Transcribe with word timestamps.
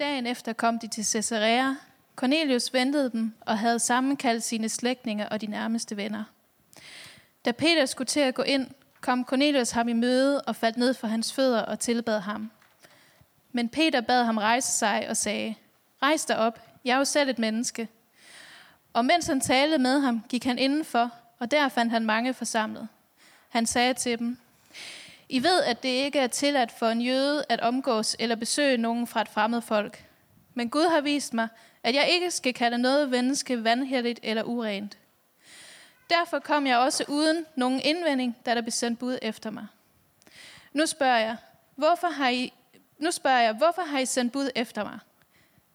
Dagen 0.00 0.26
efter 0.26 0.52
kom 0.52 0.78
de 0.78 0.88
til 0.88 1.04
Caesarea. 1.04 1.74
Cornelius 2.16 2.72
ventede 2.72 3.10
dem 3.10 3.34
og 3.40 3.58
havde 3.58 3.78
sammenkaldt 3.78 4.44
sine 4.44 4.68
slægtninge 4.68 5.28
og 5.28 5.40
de 5.40 5.46
nærmeste 5.46 5.96
venner. 5.96 6.24
Da 7.44 7.52
Peter 7.52 7.86
skulle 7.86 8.06
til 8.06 8.20
at 8.20 8.34
gå 8.34 8.42
ind, 8.42 8.66
kom 9.00 9.24
Cornelius 9.24 9.70
ham 9.70 9.88
i 9.88 9.92
møde 9.92 10.40
og 10.40 10.56
faldt 10.56 10.76
ned 10.76 10.94
for 10.94 11.06
hans 11.06 11.32
fødder 11.32 11.62
og 11.62 11.78
tilbad 11.78 12.20
ham. 12.20 12.50
Men 13.52 13.68
Peter 13.68 14.00
bad 14.00 14.24
ham 14.24 14.38
rejse 14.38 14.72
sig 14.72 15.06
og 15.08 15.16
sagde, 15.16 15.54
Rejs 16.02 16.24
dig 16.24 16.36
op, 16.36 16.60
jeg 16.84 16.92
er 16.92 16.98
jo 16.98 17.04
selv 17.04 17.28
et 17.28 17.38
menneske. 17.38 17.88
Og 18.92 19.04
mens 19.04 19.26
han 19.26 19.40
talte 19.40 19.78
med 19.78 20.00
ham, 20.00 20.24
gik 20.28 20.44
han 20.44 20.58
indenfor, 20.58 21.10
og 21.38 21.50
der 21.50 21.68
fandt 21.68 21.92
han 21.92 22.04
mange 22.04 22.34
forsamlet. 22.34 22.88
Han 23.48 23.66
sagde 23.66 23.94
til 23.94 24.18
dem, 24.18 24.38
i 25.32 25.42
ved, 25.42 25.62
at 25.62 25.82
det 25.82 25.88
ikke 25.88 26.18
er 26.18 26.26
tilladt 26.26 26.72
for 26.72 26.88
en 26.88 27.00
jøde 27.00 27.44
at 27.48 27.60
omgås 27.60 28.16
eller 28.18 28.36
besøge 28.36 28.76
nogen 28.76 29.06
fra 29.06 29.20
et 29.20 29.28
fremmed 29.28 29.60
folk. 29.60 30.04
Men 30.54 30.70
Gud 30.70 30.90
har 30.90 31.00
vist 31.00 31.34
mig, 31.34 31.48
at 31.82 31.94
jeg 31.94 32.08
ikke 32.10 32.30
skal 32.30 32.54
kalde 32.54 32.78
noget 32.78 33.10
menneske 33.10 33.64
vandhelligt 33.64 34.20
eller 34.22 34.42
urent. 34.42 34.98
Derfor 36.10 36.38
kom 36.38 36.66
jeg 36.66 36.78
også 36.78 37.04
uden 37.08 37.46
nogen 37.56 37.80
indvending, 37.84 38.36
da 38.46 38.54
der 38.54 38.60
blev 38.60 38.72
sendt 38.72 38.98
bud 38.98 39.18
efter 39.22 39.50
mig. 39.50 39.66
Nu 40.72 40.86
spørger 40.86 41.18
jeg, 41.18 41.36
hvorfor 41.74 42.08
har 42.08 42.28
I, 42.28 42.52
nu 42.98 43.10
spørger 43.10 43.40
jeg, 43.40 43.52
hvorfor 43.52 43.82
har 43.82 43.98
I 43.98 44.06
sendt 44.06 44.32
bud 44.32 44.50
efter 44.54 44.84
mig? 44.84 44.98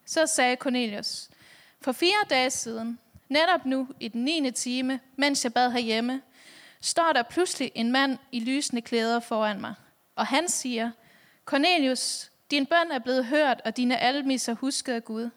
Så 0.05 0.27
sagde 0.27 0.55
Cornelius, 0.55 1.29
for 1.81 1.91
fire 1.91 2.25
dage 2.29 2.49
siden, 2.49 2.99
netop 3.29 3.65
nu 3.65 3.87
i 3.99 4.07
den 4.07 4.23
9. 4.23 4.51
time, 4.51 4.99
mens 5.15 5.43
jeg 5.43 5.53
bad 5.53 5.71
herhjemme, 5.71 6.21
står 6.85 7.13
der 7.13 7.23
pludselig 7.23 7.71
en 7.75 7.91
mand 7.91 8.17
i 8.31 8.39
lysende 8.39 8.81
klæder 8.81 9.19
foran 9.19 9.61
mig. 9.61 9.73
Og 10.15 10.27
han 10.27 10.49
siger, 10.49 10.91
Cornelius, 11.45 12.31
din 12.51 12.65
bøn 12.65 12.91
er 12.91 12.99
blevet 12.99 13.25
hørt, 13.25 13.61
og 13.65 13.77
dine 13.77 13.97
almisser 13.97 14.53
husket 14.53 14.93
af 14.93 15.05
Gud. 15.05 15.29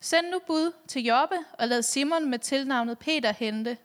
Send 0.00 0.26
nu 0.30 0.40
bud 0.46 0.72
til 0.88 1.04
Jobbe, 1.04 1.34
og 1.58 1.68
lad 1.68 1.82
Simon 1.82 2.30
med 2.30 2.38
tilnavnet 2.38 2.98
Peter 2.98 3.32
hente. 3.32 3.78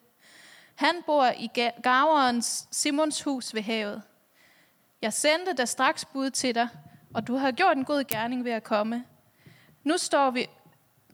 Han 0.75 0.95
bor 1.05 1.25
i 1.25 1.49
gaverens 1.83 2.67
Simons 2.71 3.21
hus 3.21 3.53
ved 3.53 3.61
havet. 3.61 4.01
Jeg 5.01 5.13
sendte 5.13 5.53
da 5.53 5.65
straks 5.65 6.05
bud 6.05 6.29
til 6.29 6.55
dig, 6.55 6.67
og 7.13 7.27
du 7.27 7.35
har 7.35 7.51
gjort 7.51 7.77
en 7.77 7.85
god 7.85 8.03
gerning 8.03 8.45
ved 8.45 8.51
at 8.51 8.63
komme. 8.63 9.05
Nu 9.83 9.97
står 9.97 10.31
vi, 10.31 10.47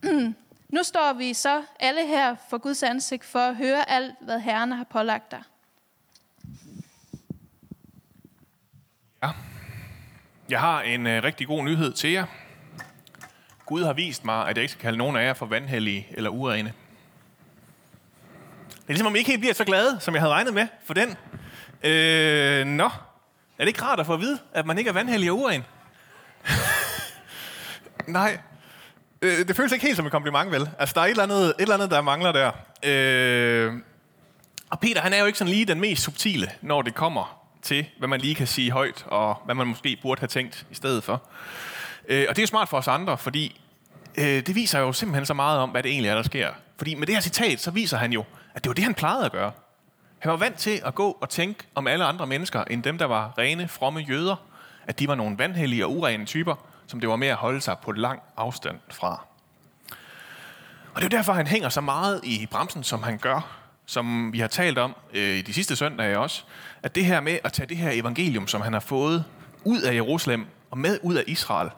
nu 0.75 0.83
står 0.83 1.13
vi 1.13 1.33
så 1.33 1.63
alle 1.79 2.07
her 2.07 2.35
for 2.49 2.57
Guds 2.57 2.83
ansigt 2.83 3.23
for 3.23 3.39
at 3.39 3.55
høre 3.55 3.89
alt, 3.89 4.15
hvad 4.21 4.39
Herren 4.39 4.71
har 4.71 4.83
pålagt 4.83 5.31
dig. 5.31 5.43
Ja. 9.23 9.29
Jeg 10.49 10.59
har 10.59 10.81
en 10.81 11.07
øh, 11.07 11.23
rigtig 11.23 11.47
god 11.47 11.63
nyhed 11.63 11.93
til 11.93 12.11
jer. 12.11 12.25
Gud 13.65 13.83
har 13.83 13.93
vist 13.93 14.25
mig, 14.25 14.47
at 14.47 14.57
jeg 14.57 14.63
ikke 14.63 14.71
skal 14.71 14.81
kalde 14.81 14.97
nogen 14.97 15.15
af 15.15 15.25
jer 15.25 15.33
for 15.33 15.45
vandhellige 15.45 16.07
eller 16.11 16.29
urene. 16.29 16.73
Det 18.69 18.79
er 18.79 18.93
ligesom, 18.93 19.07
om 19.07 19.15
I 19.15 19.17
ikke 19.17 19.29
helt 19.29 19.41
bliver 19.41 19.53
så 19.53 19.65
glade, 19.65 19.99
som 19.99 20.13
jeg 20.13 20.21
havde 20.21 20.33
regnet 20.33 20.53
med 20.53 20.67
for 20.85 20.93
den. 20.93 21.09
Øh, 21.83 22.65
nå, 22.65 22.85
er 23.57 23.59
det 23.59 23.67
ikke 23.67 23.81
rart 23.81 23.99
at 23.99 24.05
få 24.05 24.13
at 24.13 24.19
vide, 24.19 24.39
at 24.53 24.65
man 24.65 24.77
ikke 24.77 24.89
er 24.89 24.93
vandhellig 24.93 25.31
og 25.31 25.37
uren? 25.37 25.63
Nej, 28.07 28.37
øh, 29.21 29.47
det 29.47 29.55
føles 29.55 29.71
ikke 29.71 29.85
helt 29.85 29.97
som 29.97 30.05
et 30.05 30.11
kompliment, 30.11 30.51
vel? 30.51 30.69
Altså, 30.79 30.93
der 30.93 31.01
er 31.01 31.05
et 31.05 31.09
eller 31.09 31.23
andet, 31.23 31.45
et 31.45 31.55
eller 31.59 31.73
andet 31.73 31.91
der 31.91 32.01
mangler 32.01 32.31
der. 32.31 32.51
Øh, 32.83 33.73
og 34.69 34.79
Peter, 34.79 35.01
han 35.01 35.13
er 35.13 35.19
jo 35.19 35.25
ikke 35.25 35.39
sådan 35.39 35.53
lige 35.53 35.65
den 35.65 35.79
mest 35.79 36.03
subtile, 36.03 36.51
når 36.61 36.81
det 36.81 36.95
kommer 36.95 37.42
til, 37.63 37.85
hvad 37.97 38.07
man 38.07 38.21
lige 38.21 38.35
kan 38.35 38.47
sige 38.47 38.71
højt, 38.71 39.05
og 39.07 39.41
hvad 39.45 39.55
man 39.55 39.67
måske 39.67 39.99
burde 40.01 40.19
have 40.19 40.27
tænkt 40.27 40.65
i 40.71 40.75
stedet 40.75 41.03
for. 41.03 41.21
Øh, 42.07 42.25
og 42.29 42.35
det 42.35 42.41
er 42.41 42.43
jo 42.43 42.47
smart 42.47 42.69
for 42.69 42.77
os 42.77 42.87
andre, 42.87 43.17
fordi 43.17 43.61
øh, 44.17 44.25
det 44.25 44.55
viser 44.55 44.79
jo 44.79 44.93
simpelthen 44.93 45.25
så 45.25 45.33
meget 45.33 45.59
om, 45.59 45.69
hvad 45.69 45.83
det 45.83 45.91
egentlig 45.91 46.09
er, 46.09 46.15
der 46.15 46.23
sker. 46.23 46.49
Fordi 46.77 46.95
med 46.95 47.07
det 47.07 47.15
her 47.15 47.21
citat, 47.21 47.59
så 47.59 47.71
viser 47.71 47.97
han 47.97 48.13
jo, 48.13 48.23
at 48.53 48.63
det 48.63 48.69
var 48.69 48.73
det, 48.73 48.83
han 48.83 48.93
plejede 48.93 49.25
at 49.25 49.31
gøre. 49.31 49.51
Han 50.19 50.31
var 50.31 50.37
vant 50.37 50.57
til 50.57 50.81
at 50.85 50.95
gå 50.95 51.17
og 51.21 51.29
tænke 51.29 51.63
om 51.75 51.87
alle 51.87 52.05
andre 52.05 52.27
mennesker, 52.27 52.63
end 52.63 52.83
dem, 52.83 52.97
der 52.97 53.05
var 53.05 53.33
rene, 53.37 53.67
fromme 53.67 53.99
jøder. 53.99 54.35
At 54.87 54.99
de 54.99 55.07
var 55.07 55.15
nogle 55.15 55.37
vandhellige 55.37 55.85
og 55.85 55.91
urene 55.91 56.25
typer, 56.25 56.55
som 56.87 56.99
det 56.99 57.09
var 57.09 57.15
med 57.15 57.27
at 57.27 57.35
holde 57.35 57.61
sig 57.61 57.77
på 57.83 57.91
lang 57.91 58.21
afstand 58.37 58.79
fra. 58.91 59.25
Og 60.93 61.01
det 61.01 61.05
er 61.05 61.09
derfor, 61.17 61.33
han 61.33 61.47
hænger 61.47 61.69
så 61.69 61.81
meget 61.81 62.21
i 62.23 62.47
bremsen, 62.51 62.83
som 62.83 63.03
han 63.03 63.17
gør, 63.17 63.62
som 63.85 64.33
vi 64.33 64.39
har 64.39 64.47
talt 64.47 64.77
om 64.77 64.95
øh, 65.13 65.37
i 65.37 65.41
de 65.41 65.53
sidste 65.53 65.75
søndage 65.75 66.19
også, 66.19 66.43
at 66.83 66.95
det 66.95 67.05
her 67.05 67.21
med 67.21 67.37
at 67.43 67.53
tage 67.53 67.67
det 67.69 67.77
her 67.77 67.91
evangelium, 67.91 68.47
som 68.47 68.61
han 68.61 68.73
har 68.73 68.79
fået 68.79 69.25
ud 69.63 69.81
af 69.81 69.93
Jerusalem 69.93 70.45
og 70.71 70.77
med 70.77 70.99
ud 71.01 71.15
af 71.15 71.23
Israel, 71.27 71.69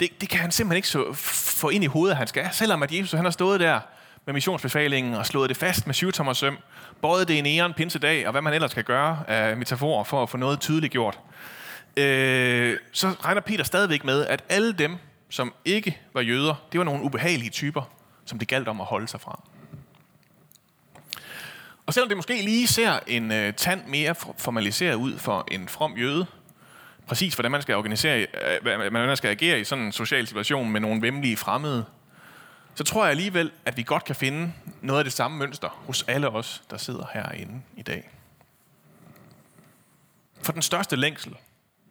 det, 0.00 0.20
det 0.20 0.28
kan 0.28 0.40
han 0.40 0.50
simpelthen 0.50 0.76
ikke 0.76 0.88
så, 0.88 1.12
få 1.60 1.68
ind 1.68 1.84
i 1.84 1.86
hovedet, 1.86 2.16
han 2.16 2.26
skal. 2.26 2.48
Selvom 2.52 2.82
at 2.82 2.92
Jesus 2.92 3.12
han 3.12 3.24
har 3.24 3.30
stået 3.30 3.60
der 3.60 3.80
med 4.26 4.34
missionsbefalingen 4.34 5.14
og 5.14 5.26
slået 5.26 5.48
det 5.48 5.56
fast 5.56 5.86
med 5.86 5.94
syvtommer 5.94 6.32
søm, 6.32 6.58
både 7.02 7.24
det 7.24 7.34
i 7.34 7.58
en 7.58 7.72
pinsedag 7.74 8.26
og 8.26 8.32
hvad 8.32 8.42
man 8.42 8.54
ellers 8.54 8.74
kan 8.74 8.84
gøre 8.84 9.24
af 9.28 9.56
metaforer 9.56 10.04
for 10.04 10.22
at 10.22 10.30
få 10.30 10.36
noget 10.36 10.60
tydeligt 10.60 10.92
gjort, 10.92 11.20
øh, 11.96 12.76
så 12.92 13.08
regner 13.08 13.40
Peter 13.40 13.64
stadigvæk 13.64 14.04
med, 14.04 14.26
at 14.26 14.44
alle 14.48 14.72
dem, 14.72 14.96
som 15.30 15.54
ikke 15.64 16.00
var 16.14 16.20
jøder, 16.20 16.54
det 16.72 16.78
var 16.78 16.84
nogle 16.84 17.04
ubehagelige 17.04 17.50
typer, 17.50 17.82
som 18.24 18.38
det 18.38 18.48
galt 18.48 18.68
om 18.68 18.80
at 18.80 18.86
holde 18.86 19.08
sig 19.08 19.20
fra. 19.20 19.42
Og 21.92 21.94
selvom 21.94 22.08
det 22.08 22.16
måske 22.16 22.42
lige 22.42 22.66
ser 22.66 23.00
en 23.06 23.32
øh, 23.32 23.54
tand 23.54 23.86
mere 23.86 24.14
formaliseret 24.14 24.94
ud 24.94 25.18
for 25.18 25.44
en 25.50 25.68
from 25.68 25.96
jøde, 25.96 26.26
præcis 27.06 27.34
hvordan 27.34 27.52
man 27.52 27.62
skal 27.62 27.74
organisere, 27.74 28.26
øh, 28.62 28.62
hvordan 28.62 28.92
man 28.92 29.16
skal 29.16 29.30
agere 29.30 29.60
i 29.60 29.64
sådan 29.64 29.84
en 29.84 29.92
social 29.92 30.26
situation 30.26 30.70
med 30.70 30.80
nogle 30.80 31.02
vemmelige 31.02 31.36
fremmede, 31.36 31.84
så 32.74 32.84
tror 32.84 33.04
jeg 33.04 33.10
alligevel, 33.10 33.52
at 33.64 33.76
vi 33.76 33.82
godt 33.82 34.04
kan 34.04 34.14
finde 34.14 34.52
noget 34.80 35.00
af 35.00 35.04
det 35.04 35.12
samme 35.12 35.38
mønster 35.38 35.68
hos 35.68 36.04
alle 36.08 36.28
os, 36.28 36.62
der 36.70 36.76
sidder 36.76 37.06
herinde 37.14 37.62
i 37.76 37.82
dag. 37.82 38.10
For 40.42 40.52
den 40.52 40.62
største 40.62 40.96
længsel 40.96 41.36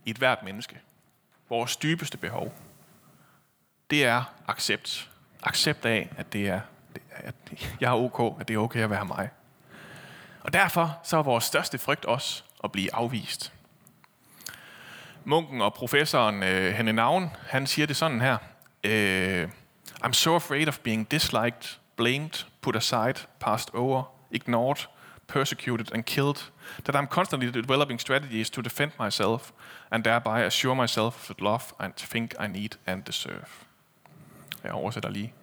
i 0.06 0.10
et 0.10 0.18
hvert 0.18 0.44
menneske, 0.44 0.80
vores 1.50 1.78
dybeste 1.78 2.18
behov, 2.18 2.54
det 3.90 4.06
er 4.06 4.24
accept. 4.48 5.10
Accept 5.44 5.86
af, 5.86 6.10
at 6.18 6.34
det 6.34 6.48
er, 6.48 6.60
at 7.12 7.36
jeg 7.80 7.90
er 7.90 7.96
ok, 7.96 8.40
at 8.40 8.48
det 8.48 8.54
er 8.54 8.58
okay 8.60 8.80
at 8.80 8.90
være 8.90 9.06
mig. 9.06 9.30
Og 10.44 10.54
derfor 10.54 11.00
så 11.04 11.18
er 11.18 11.24
vores 11.24 11.44
største 11.44 11.78
frygt 11.78 12.06
også 12.06 12.44
at 12.64 12.72
blive 12.72 12.96
afvist. 12.96 13.54
Munken 15.24 15.62
og 15.62 15.74
professoren 15.74 16.44
øh, 16.44 16.74
Henne 16.74 16.94
Navn, 16.94 17.30
han 17.48 17.68
siger 17.68 17.86
det 17.86 17.96
sådan 17.96 18.22
her. 18.22 18.38
Øh, 18.84 19.50
I'm 20.06 20.14
so 20.14 20.36
afraid 20.36 20.68
of 20.68 20.80
being 20.80 21.12
disliked, 21.12 21.78
blamed, 21.96 22.46
put 22.62 22.76
aside, 22.76 23.14
passed 23.40 23.76
over, 23.76 24.04
ignored, 24.32 24.88
persecuted 25.28 25.92
and 25.94 26.04
killed 26.04 26.52
that 26.84 26.96
I'm 26.96 27.08
constantly 27.08 27.50
developing 27.50 28.00
strategies 28.00 28.50
to 28.50 28.62
defend 28.62 28.92
myself 29.00 29.52
and 29.92 30.04
thereby 30.04 30.46
assure 30.46 30.76
myself 30.76 31.30
of 31.30 31.36
the 31.36 31.44
love 31.44 31.62
I 31.80 31.92
think 31.98 32.34
I 32.40 32.48
need 32.48 32.70
and 32.86 33.04
deserve. 33.04 33.46
Jeg 34.64 34.72
oversætter 34.72 35.10
lige. 35.10 35.34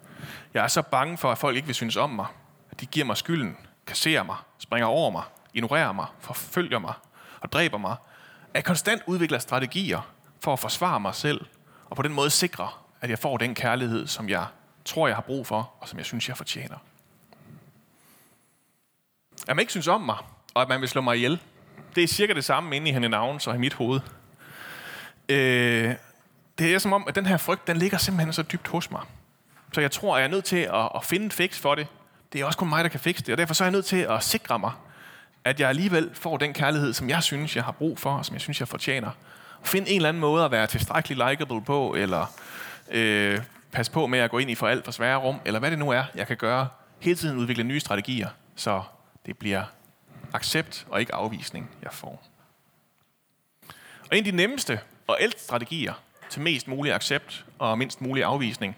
Jeg 0.53 0.63
er 0.63 0.67
så 0.67 0.81
bange 0.81 1.17
for, 1.17 1.31
at 1.31 1.37
folk 1.37 1.55
ikke 1.55 1.65
vil 1.65 1.75
synes 1.75 1.95
om 1.95 2.09
mig, 2.09 2.25
at 2.71 2.81
de 2.81 2.85
giver 2.85 3.05
mig 3.05 3.17
skylden, 3.17 3.57
kasserer 3.89 4.23
mig, 4.23 4.35
springer 4.57 4.87
over 4.87 5.09
mig, 5.09 5.23
ignorerer 5.53 5.91
mig, 5.91 6.05
forfølger 6.19 6.79
mig 6.79 6.93
og 7.39 7.51
dræber 7.51 7.77
mig, 7.77 7.91
at 7.91 8.55
jeg 8.55 8.63
konstant 8.63 9.01
udvikler 9.05 9.39
strategier 9.39 10.01
for 10.43 10.53
at 10.53 10.59
forsvare 10.59 10.99
mig 10.99 11.15
selv, 11.15 11.45
og 11.89 11.95
på 11.95 12.01
den 12.01 12.13
måde 12.13 12.29
sikre, 12.29 12.69
at 13.01 13.09
jeg 13.09 13.19
får 13.19 13.37
den 13.37 13.55
kærlighed, 13.55 14.07
som 14.07 14.29
jeg 14.29 14.45
tror, 14.85 15.07
jeg 15.07 15.15
har 15.15 15.21
brug 15.21 15.47
for, 15.47 15.73
og 15.79 15.87
som 15.87 15.97
jeg 15.97 16.05
synes, 16.05 16.29
jeg 16.29 16.37
fortjener. 16.37 16.77
At 19.47 19.55
man 19.55 19.59
ikke 19.59 19.71
synes 19.71 19.87
om 19.87 20.01
mig, 20.01 20.17
og 20.53 20.61
at 20.61 20.69
man 20.69 20.81
vil 20.81 20.89
slå 20.89 21.01
mig 21.01 21.15
ihjel, 21.15 21.39
det 21.95 22.03
er 22.03 22.07
cirka 22.07 22.33
det 22.33 22.45
samme 22.45 22.75
inde 22.75 22.89
i 22.89 22.93
hendes 22.93 23.09
navn, 23.09 23.39
så 23.39 23.51
i 23.51 23.57
mit 23.57 23.73
hoved. 23.73 23.99
Øh, 25.29 25.95
det 26.59 26.73
er 26.73 26.79
som 26.79 26.93
om, 26.93 27.05
at 27.07 27.15
den 27.15 27.25
her 27.25 27.37
frygt, 27.37 27.67
den 27.67 27.77
ligger 27.77 27.97
simpelthen 27.97 28.33
så 28.33 28.43
dybt 28.43 28.67
hos 28.67 28.91
mig. 28.91 29.01
Så 29.73 29.81
jeg 29.81 29.91
tror, 29.91 30.15
at 30.15 30.21
jeg 30.21 30.27
er 30.27 30.31
nødt 30.31 30.45
til 30.45 30.57
at, 30.57 30.89
at 30.95 31.03
finde 31.03 31.25
en 31.25 31.31
fix 31.31 31.59
for 31.59 31.75
det. 31.75 31.87
Det 32.33 32.41
er 32.41 32.45
også 32.45 32.57
kun 32.59 32.69
mig, 32.69 32.83
der 32.83 32.89
kan 32.89 32.99
fikse 32.99 33.23
det, 33.23 33.31
og 33.31 33.37
derfor 33.37 33.53
så 33.53 33.63
er 33.63 33.65
jeg 33.65 33.71
nødt 33.71 33.85
til 33.85 33.97
at 33.97 34.23
sikre 34.23 34.59
mig, 34.59 34.71
at 35.43 35.59
jeg 35.59 35.69
alligevel 35.69 36.09
får 36.13 36.37
den 36.37 36.53
kærlighed, 36.53 36.93
som 36.93 37.09
jeg 37.09 37.23
synes, 37.23 37.55
jeg 37.55 37.63
har 37.63 37.71
brug 37.71 37.99
for, 37.99 38.11
og 38.11 38.25
som 38.25 38.33
jeg 38.33 38.41
synes, 38.41 38.59
jeg 38.59 38.67
fortjener. 38.67 39.11
Find 39.63 39.85
en 39.87 39.95
eller 39.95 40.09
anden 40.09 40.21
måde 40.21 40.45
at 40.45 40.51
være 40.51 40.67
tilstrækkeligt 40.67 41.29
likable 41.29 41.61
på, 41.61 41.95
eller 41.97 42.25
øh, 42.91 43.41
pas 43.71 43.89
på 43.89 44.07
med 44.07 44.19
at 44.19 44.31
gå 44.31 44.37
ind 44.37 44.49
i 44.49 44.55
for 44.55 44.67
alt 44.67 44.85
for 44.85 44.91
svære 44.91 45.17
rum, 45.17 45.35
eller 45.45 45.59
hvad 45.59 45.71
det 45.71 45.79
nu 45.79 45.89
er, 45.89 46.03
jeg 46.15 46.27
kan 46.27 46.37
gøre. 46.37 46.67
Hele 46.99 47.15
tiden 47.15 47.37
udvikle 47.37 47.63
nye 47.63 47.79
strategier, 47.79 48.29
så 48.55 48.81
det 49.25 49.37
bliver 49.37 49.63
accept 50.33 50.85
og 50.89 50.99
ikke 50.99 51.15
afvisning, 51.15 51.69
jeg 51.83 51.93
får. 51.93 52.23
Og 54.11 54.17
en 54.17 54.17
af 54.17 54.23
de 54.23 54.31
nemmeste 54.31 54.79
og 55.07 55.17
ældste 55.19 55.43
strategier 55.43 55.93
til 56.29 56.41
mest 56.41 56.67
mulig 56.67 56.93
accept 56.93 57.45
og 57.59 57.77
mindst 57.77 58.01
mulig 58.01 58.23
afvisning, 58.23 58.77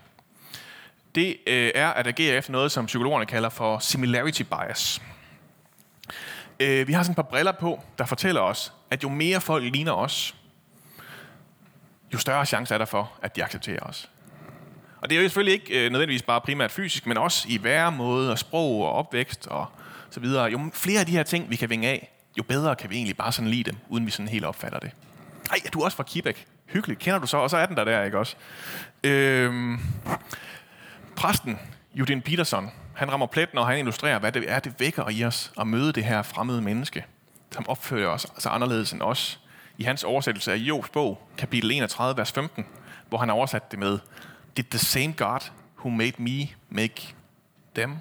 det 1.15 1.37
øh, 1.47 1.71
er 1.75 1.87
at 1.87 2.07
agere 2.07 2.35
efter 2.35 2.51
noget, 2.51 2.71
som 2.71 2.85
psykologerne 2.85 3.25
kalder 3.25 3.49
for 3.49 3.79
similarity 3.79 4.41
bias. 4.41 5.01
Øh, 6.59 6.87
vi 6.87 6.93
har 6.93 7.03
sådan 7.03 7.11
et 7.11 7.15
par 7.15 7.23
briller 7.23 7.51
på, 7.51 7.83
der 7.97 8.05
fortæller 8.05 8.41
os, 8.41 8.73
at 8.91 9.03
jo 9.03 9.09
mere 9.09 9.41
folk 9.41 9.63
ligner 9.63 9.91
os, 9.91 10.35
jo 12.13 12.17
større 12.17 12.45
chance 12.45 12.73
er 12.73 12.77
der 12.77 12.85
for, 12.85 13.11
at 13.21 13.35
de 13.35 13.43
accepterer 13.43 13.79
os. 13.79 14.09
Og 15.01 15.09
det 15.09 15.17
er 15.17 15.21
jo 15.21 15.27
selvfølgelig 15.27 15.53
ikke 15.53 15.85
øh, 15.85 15.91
nødvendigvis 15.91 16.21
bare 16.21 16.41
primært 16.41 16.71
fysisk, 16.71 17.05
men 17.05 17.17
også 17.17 17.47
i 17.49 17.63
væremåde 17.63 18.31
og 18.31 18.39
sprog 18.39 18.81
og 18.81 18.93
opvækst 18.93 19.47
og 19.47 19.65
så 20.09 20.19
videre. 20.19 20.45
Jo 20.45 20.59
flere 20.73 20.99
af 20.99 21.05
de 21.05 21.11
her 21.11 21.23
ting, 21.23 21.49
vi 21.49 21.55
kan 21.55 21.69
vinge 21.69 21.87
af, 21.87 22.11
jo 22.37 22.43
bedre 22.43 22.75
kan 22.75 22.89
vi 22.89 22.95
egentlig 22.95 23.17
bare 23.17 23.31
sådan 23.31 23.51
lide 23.51 23.63
dem, 23.63 23.77
uden 23.89 24.05
vi 24.05 24.11
sådan 24.11 24.27
helt 24.27 24.45
opfatter 24.45 24.79
det. 24.79 24.91
Ej, 25.49 25.57
er 25.65 25.69
du 25.69 25.83
også 25.83 25.97
fra 25.97 26.03
Quebec? 26.13 26.37
Hyggeligt. 26.65 26.99
Kender 26.99 27.19
du 27.19 27.27
så? 27.27 27.37
Og 27.37 27.49
så 27.49 27.57
er 27.57 27.65
den 27.65 27.77
der 27.77 27.83
der, 27.83 28.03
ikke 28.03 28.17
også? 28.17 28.35
Øhm, 29.03 29.79
præsten, 31.15 31.59
Judin 31.93 32.21
Peterson, 32.21 32.71
han 32.95 33.11
rammer 33.11 33.27
plet, 33.27 33.53
når 33.53 33.63
han 33.63 33.77
illustrerer, 33.79 34.19
hvad 34.19 34.31
det 34.31 34.51
er, 34.51 34.59
det 34.59 34.79
vækker 34.79 35.09
i 35.09 35.25
os 35.25 35.51
at 35.59 35.67
møde 35.67 35.93
det 35.93 36.03
her 36.03 36.21
fremmede 36.21 36.61
menneske, 36.61 37.05
som 37.51 37.69
opfører 37.69 38.09
os 38.09 38.27
så 38.37 38.49
anderledes 38.49 38.93
end 38.93 39.01
os. 39.01 39.39
I 39.77 39.83
hans 39.83 40.03
oversættelse 40.03 40.51
af 40.51 40.55
Jobs 40.57 40.89
bog, 40.89 41.27
kapitel 41.37 41.71
31, 41.71 42.17
vers 42.17 42.31
15, 42.31 42.65
hvor 43.09 43.17
han 43.17 43.29
har 43.29 43.35
oversat 43.35 43.71
det 43.71 43.79
med, 43.79 43.99
Did 44.57 44.63
the 44.63 44.79
same 44.79 45.13
God 45.13 45.39
who 45.79 45.89
made 45.89 46.13
me 46.17 46.49
make 46.69 47.15
them? 47.75 47.97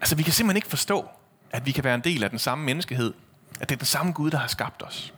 Altså, 0.00 0.16
vi 0.16 0.22
kan 0.22 0.32
simpelthen 0.32 0.56
ikke 0.56 0.68
forstå, 0.68 1.08
at 1.50 1.66
vi 1.66 1.72
kan 1.72 1.84
være 1.84 1.94
en 1.94 2.00
del 2.00 2.24
af 2.24 2.30
den 2.30 2.38
samme 2.38 2.64
menneskehed, 2.64 3.14
at 3.60 3.68
det 3.68 3.74
er 3.74 3.78
den 3.78 3.86
samme 3.86 4.12
Gud, 4.12 4.30
der 4.30 4.38
har 4.38 4.48
skabt 4.48 4.82
os. 4.82 5.14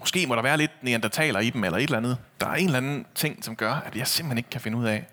Måske 0.00 0.26
må 0.26 0.34
der 0.34 0.42
være 0.42 0.56
lidt 0.56 0.82
neandertaler 0.82 1.40
i 1.40 1.50
dem, 1.50 1.64
eller 1.64 1.78
et 1.78 1.82
eller 1.82 1.96
andet. 1.96 2.18
Der 2.40 2.46
er 2.46 2.54
en 2.54 2.64
eller 2.64 2.78
anden 2.78 3.06
ting, 3.14 3.44
som 3.44 3.56
gør, 3.56 3.72
at 3.72 3.96
jeg 3.96 4.06
simpelthen 4.06 4.38
ikke 4.38 4.50
kan 4.50 4.60
finde 4.60 4.78
ud 4.78 4.86
af, 4.86 5.06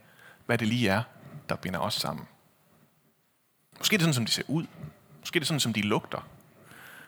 hvad 0.45 0.57
det 0.57 0.67
lige 0.67 0.89
er, 0.89 1.03
der 1.49 1.55
binder 1.55 1.79
os 1.79 1.93
sammen. 1.93 2.27
Måske 3.77 3.93
er 3.93 3.97
det 3.97 4.03
sådan, 4.03 4.13
som 4.13 4.25
de 4.25 4.31
ser 4.31 4.43
ud. 4.47 4.65
Måske 5.19 5.37
er 5.37 5.39
det 5.39 5.47
sådan, 5.47 5.59
som 5.59 5.73
de 5.73 5.81
lugter. 5.81 6.27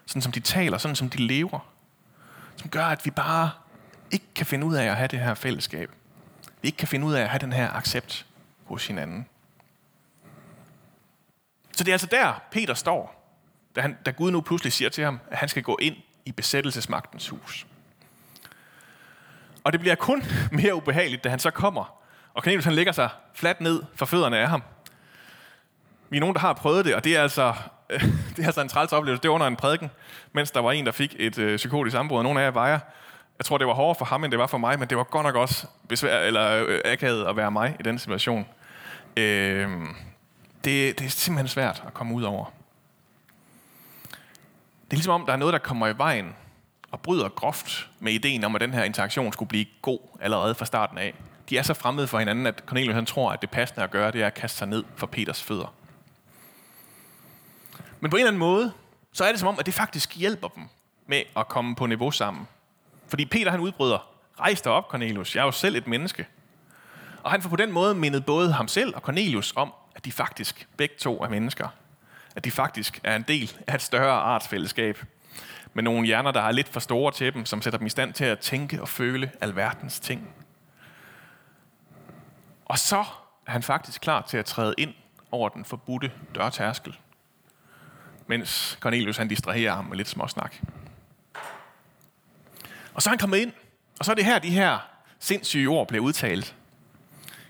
Sådan, 0.06 0.22
som 0.22 0.32
de 0.32 0.40
taler. 0.40 0.78
Sådan, 0.78 0.96
som 0.96 1.10
de 1.10 1.18
lever. 1.18 1.60
Som 2.56 2.70
gør, 2.70 2.86
at 2.86 3.06
vi 3.06 3.12
bare 3.12 3.52
ikke 4.12 4.26
kan 4.36 4.46
finde 4.46 4.66
ud 4.66 4.76
af 4.76 4.86
at 4.86 4.96
have 4.96 5.08
det 5.08 5.20
her 5.20 5.34
fællesskab. 5.34 5.92
Vi 6.62 6.68
ikke 6.68 6.78
kan 6.78 6.88
finde 6.88 7.06
ud 7.06 7.14
af 7.14 7.22
at 7.22 7.30
have 7.30 7.40
den 7.40 7.54
her 7.54 7.74
accept 7.74 8.26
hos 8.66 8.88
hinanden. 8.88 9.28
Så 11.72 11.84
det 11.84 11.92
er 11.92 11.94
altså 11.94 12.08
der, 12.12 12.44
Peter 12.52 12.74
står, 12.74 13.34
da, 13.76 13.82
han, 13.82 13.98
da 14.06 14.12
Gud 14.12 14.32
nu 14.32 14.42
pludselig 14.42 14.74
siger 14.74 14.90
til 14.90 15.04
ham, 15.04 15.20
at 15.32 15.38
han 15.38 15.50
skal 15.50 15.64
gå 15.64 15.78
ind 15.82 15.96
i 16.26 16.32
besættelsesmagtens 16.32 17.30
hus. 17.30 17.68
Og 19.70 19.74
det 19.74 19.80
bliver 19.80 19.96
kun 19.96 20.24
mere 20.52 20.76
ubehageligt, 20.76 21.24
da 21.24 21.30
han 21.30 21.40
så 21.40 21.52
kommer, 21.52 21.96
og 22.34 22.44
Cornelius 22.44 22.66
han 22.66 22.74
lægger 22.74 22.92
sig 22.92 23.10
fladt 23.34 23.62
ned 23.62 23.84
for 23.96 24.06
fødderne 24.06 24.38
af 24.38 24.50
ham. 24.50 24.64
Vi 26.10 26.18
er 26.18 26.20
nogen, 26.20 26.34
der 26.34 26.40
har 26.40 26.54
prøvet 26.54 26.86
det, 26.86 26.96
og 26.96 27.04
det 27.04 27.18
er 27.18 27.22
altså, 27.22 27.54
det 28.36 28.40
er 28.40 28.46
altså 28.46 28.62
en 28.62 28.70
træls 28.70 28.94
oplevelse. 28.94 29.22
Det 29.22 29.30
var 29.30 29.36
under 29.36 29.48
en 29.48 29.56
prædiken, 29.56 29.90
mens 30.34 30.52
der 30.52 30.60
var 30.60 30.72
en, 30.72 30.86
der 30.86 30.92
fik 30.92 31.16
et 31.20 31.38
øh, 31.38 31.58
psykotisk 31.58 31.92
sammenbrud, 31.92 32.24
nogle 32.24 32.40
af 32.40 32.44
jer 32.44 32.52
vejer. 32.52 32.80
Jeg 33.38 33.46
tror, 33.46 33.58
det 33.58 33.68
var 33.68 33.74
hårdere 33.74 33.96
for 33.96 34.06
ham, 34.06 34.24
end 34.24 34.32
det 34.32 34.40
var 34.40 34.48
for 34.48 34.58
mig, 34.58 34.80
men 34.80 34.88
det 34.90 34.98
var 34.98 35.04
godt 35.04 35.26
nok 35.26 35.36
også 35.36 35.68
besvær, 35.90 36.20
eller 36.20 36.66
øh, 36.68 36.82
akavet 36.86 37.26
at 37.26 37.36
være 37.36 37.52
mig 37.52 37.76
i 37.80 37.84
den 37.84 38.00
situation. 38.00 38.48
Øh, 39.18 39.70
det, 40.66 41.00
det 41.00 41.06
er 41.06 41.10
simpelthen 41.10 41.48
svært 41.48 41.84
at 41.88 41.94
komme 41.94 42.16
ud 42.16 42.24
over. 42.24 42.46
Det 44.86 44.92
er 44.92 44.96
ligesom 44.96 45.14
om, 45.14 45.26
der 45.26 45.34
er 45.34 45.38
noget, 45.38 45.54
der 45.54 45.60
kommer 45.60 45.88
i 45.88 45.98
vejen 45.98 46.36
og 46.92 47.02
bryder 47.02 47.30
groft 47.30 47.90
med 48.00 48.14
ideen 48.14 48.44
om, 48.44 48.56
at 48.56 48.62
den 48.62 48.74
her 48.74 48.84
interaktion 48.84 49.34
skulle 49.34 49.50
blive 49.50 49.66
god 49.82 50.00
allerede 50.22 50.56
fra 50.56 50.66
starten 50.66 50.98
af. 50.98 51.14
De 51.50 51.58
er 51.58 51.64
så 51.64 51.74
fremmede 51.74 52.08
for 52.08 52.20
hinanden, 52.20 52.48
at 52.48 52.64
Cornelius 52.66 52.96
han 52.96 53.06
tror, 53.06 53.32
at 53.32 53.42
det 53.42 53.50
passende 53.50 53.84
at 53.84 53.92
gøre, 53.92 54.12
det 54.12 54.22
er 54.22 54.28
at 54.28 54.34
kaste 54.34 54.58
sig 54.58 54.68
ned 54.68 54.84
for 54.96 55.08
Peters 55.08 55.44
fødder. 55.44 55.74
Men 58.00 58.12
på 58.12 58.18
en 58.18 58.20
eller 58.20 58.28
anden 58.28 58.40
måde, 58.40 58.72
så 59.12 59.26
er 59.26 59.32
det 59.32 59.40
som 59.40 59.50
om, 59.50 59.60
at 59.60 59.66
det 59.66 59.74
faktisk 59.74 60.16
hjælper 60.18 60.48
dem 60.48 60.64
med 61.08 61.22
at 61.38 61.48
komme 61.48 61.76
på 61.76 61.86
niveau 61.86 62.12
sammen. 62.12 62.48
Fordi 63.08 63.26
Peter 63.26 63.52
han 63.52 63.60
udbryder, 63.60 64.08
rejs 64.40 64.62
dig 64.62 64.72
op, 64.72 64.90
Cornelius, 64.90 65.36
jeg 65.36 65.42
er 65.42 65.46
jo 65.46 65.52
selv 65.52 65.76
et 65.76 65.88
menneske. 65.88 66.28
Og 67.24 67.32
han 67.32 67.42
får 67.42 67.50
på 67.50 67.56
den 67.56 67.72
måde 67.72 67.96
mindet 67.96 68.26
både 68.26 68.54
ham 68.54 68.68
selv 68.68 68.96
og 68.96 69.02
Cornelius 69.02 69.54
om, 69.56 69.74
at 69.96 70.06
de 70.06 70.12
faktisk 70.12 70.68
begge 70.78 70.96
to 71.00 71.24
er 71.24 71.30
mennesker. 71.30 71.68
At 72.36 72.46
de 72.46 72.52
faktisk 72.52 73.00
er 73.04 73.16
en 73.16 73.26
del 73.28 73.58
af 73.68 73.76
et 73.76 73.82
større 73.82 74.12
artsfællesskab. 74.12 75.04
Med 75.80 75.84
nogle 75.84 76.06
hjerner, 76.06 76.32
der 76.32 76.42
er 76.42 76.52
lidt 76.52 76.70
for 76.70 76.80
store 76.80 77.12
til 77.12 77.34
dem, 77.34 77.46
som 77.46 77.62
sætter 77.62 77.78
dem 77.78 77.86
i 77.86 77.90
stand 77.90 78.14
til 78.14 78.26
at 78.26 78.40
tænke 78.40 78.82
og 78.82 78.90
føle 78.90 79.32
alverdens 79.42 80.00
ting. 80.00 80.34
Og 82.66 82.80
så 82.80 83.04
er 83.46 83.52
han 83.52 83.64
faktisk 83.64 84.02
klar 84.02 84.22
til 84.22 84.38
at 84.38 84.46
træde 84.46 84.74
ind 84.78 84.94
over 85.32 85.50
den 85.50 85.66
forbudte 85.66 86.12
dørtærskel, 86.36 86.98
mens 88.28 88.78
Cornelius 88.82 89.18
han 89.18 89.28
distraherer 89.28 89.76
ham 89.76 89.86
med 89.86 89.98
lidt 89.98 90.08
småsnak. 90.08 90.56
Og 92.94 93.02
så 93.02 93.10
er 93.10 93.12
han 93.12 93.20
kommet 93.20 93.38
ind, 93.38 93.52
og 94.00 94.06
så 94.06 94.12
er 94.12 94.16
det 94.16 94.26
her, 94.26 94.40
de 94.40 94.50
her 94.50 94.78
sindssyge 95.20 95.68
ord 95.68 95.88
bliver 95.88 96.04
udtalt. 96.04 96.56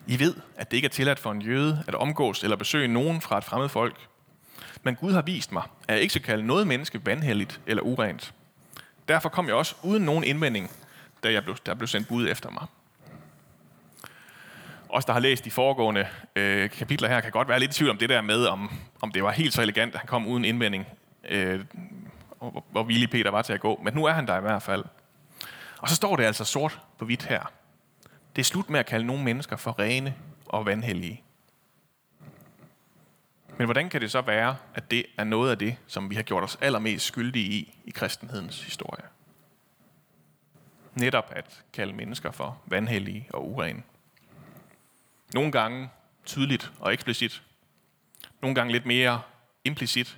I 0.07 0.19
ved, 0.19 0.35
at 0.57 0.71
det 0.71 0.77
ikke 0.77 0.85
er 0.85 0.89
tilladt 0.89 1.19
for 1.19 1.31
en 1.31 1.41
jøde 1.41 1.83
at 1.87 1.95
omgås 1.95 2.43
eller 2.43 2.57
besøge 2.57 2.87
nogen 2.87 3.21
fra 3.21 3.37
et 3.37 3.43
fremmed 3.43 3.69
folk. 3.69 4.07
Men 4.83 4.95
Gud 4.95 5.13
har 5.13 5.21
vist 5.21 5.51
mig, 5.51 5.63
at 5.88 5.94
jeg 5.94 6.01
ikke 6.01 6.12
skal 6.12 6.24
kalde 6.24 6.48
noget 6.48 6.68
menneske 6.68 7.06
vanhelligt 7.06 7.62
eller 7.68 7.83
urent. 7.83 8.33
Derfor 9.07 9.30
kom 9.30 9.48
jeg 9.48 9.56
også 9.56 9.75
uden 9.83 10.04
nogen 10.04 10.24
indvending, 10.24 10.71
da 11.24 11.31
jeg 11.31 11.44
blev, 11.44 11.56
der 11.66 11.74
blev 11.74 11.88
sendt 11.88 12.07
bud 12.07 12.27
efter 12.27 12.50
mig. 12.50 12.66
Os, 14.89 15.06
der 15.06 15.13
har 15.13 15.19
læst 15.19 15.45
de 15.45 15.51
foregående 15.51 16.07
øh, 16.36 16.69
kapitler 16.69 17.07
her, 17.07 17.21
kan 17.21 17.31
godt 17.31 17.48
være 17.48 17.60
lidt 17.60 17.71
i 17.71 17.77
tvivl 17.77 17.92
om 17.92 17.98
det 17.98 18.10
der 18.10 18.21
med, 18.21 18.45
om, 18.45 18.71
om 19.01 19.12
det 19.12 19.24
var 19.24 19.31
helt 19.31 19.54
så 19.54 19.62
elegant, 19.62 19.94
at 19.94 20.00
han 20.00 20.07
kom 20.07 20.27
uden 20.27 20.45
indvending, 20.45 20.86
øh, 21.30 21.65
hvor, 22.38 22.65
hvor 22.72 22.83
villig 22.83 23.10
Peter 23.10 23.31
var 23.31 23.42
til 23.42 23.54
at 23.54 23.60
gå. 23.60 23.81
Men 23.83 23.94
nu 23.94 24.06
er 24.06 24.12
han 24.12 24.27
der 24.27 24.38
i 24.38 24.42
hvert 24.42 24.62
fald. 24.62 24.86
Og 25.77 25.89
så 25.89 25.95
står 25.95 26.15
det 26.15 26.24
altså 26.24 26.45
sort 26.45 26.80
på 26.98 27.06
hvidt 27.06 27.25
her. 27.25 27.51
Det 28.36 28.42
er 28.42 28.45
slut 28.45 28.69
med 28.69 28.80
at 28.80 28.86
kalde 28.86 29.06
nogle 29.06 29.24
mennesker 29.24 29.56
for 29.56 29.80
rene 29.80 30.13
og 30.45 30.65
vanhellige. 30.65 31.24
Men 33.59 33.65
hvordan 33.65 33.89
kan 33.89 34.01
det 34.01 34.11
så 34.11 34.21
være, 34.21 34.57
at 34.73 34.91
det 34.91 35.06
er 35.17 35.23
noget 35.23 35.51
af 35.51 35.57
det, 35.57 35.77
som 35.88 36.09
vi 36.09 36.15
har 36.15 36.23
gjort 36.23 36.44
os 36.44 36.57
allermest 36.61 37.06
skyldige 37.06 37.45
i 37.45 37.81
i 37.85 37.91
kristenhedens 37.91 38.63
historie? 38.63 39.03
Netop 40.95 41.31
at 41.35 41.63
kalde 41.73 41.94
mennesker 41.94 42.31
for 42.31 42.61
vanhellige 42.65 43.27
og 43.33 43.51
urene. 43.51 43.83
Nogle 45.33 45.51
gange 45.51 45.89
tydeligt 46.25 46.71
og 46.79 46.94
eksplicit. 46.94 47.44
Nogle 48.41 48.56
gange 48.56 48.71
lidt 48.71 48.85
mere 48.85 49.21
implicit, 49.63 50.17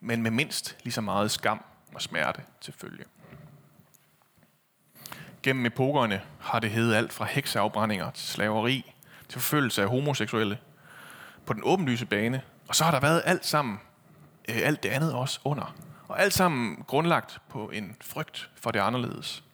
men 0.00 0.22
med 0.22 0.30
mindst 0.30 0.76
lige 0.82 0.92
så 0.92 1.00
meget 1.00 1.30
skam 1.30 1.64
og 1.94 2.02
smerte 2.02 2.42
til 2.60 2.74
følge. 2.78 3.04
Gennem 5.42 5.66
epokerne 5.66 6.22
har 6.40 6.58
det 6.58 6.70
heddet 6.70 6.94
alt 6.94 7.12
fra 7.12 7.24
hekseafbrændinger 7.24 8.10
til 8.10 8.26
slaveri, 8.28 8.92
til 9.28 9.40
forfølgelse 9.40 9.82
af 9.82 9.88
homoseksuelle. 9.88 10.58
På 11.46 11.52
den 11.52 11.62
åbenlyse 11.64 12.06
bane. 12.06 12.42
Og 12.72 12.76
så 12.76 12.84
har 12.84 12.90
der 12.90 13.00
været 13.00 13.22
alt 13.24 13.46
sammen, 13.46 13.80
øh, 14.48 14.56
alt 14.64 14.82
det 14.82 14.88
andet 14.88 15.14
også 15.14 15.40
under. 15.44 15.74
Og 16.08 16.20
alt 16.20 16.32
sammen 16.32 16.84
grundlagt 16.86 17.40
på 17.48 17.70
en 17.70 17.96
frygt 18.00 18.50
for 18.56 18.70
det 18.70 18.80
anderledes. 18.80 19.44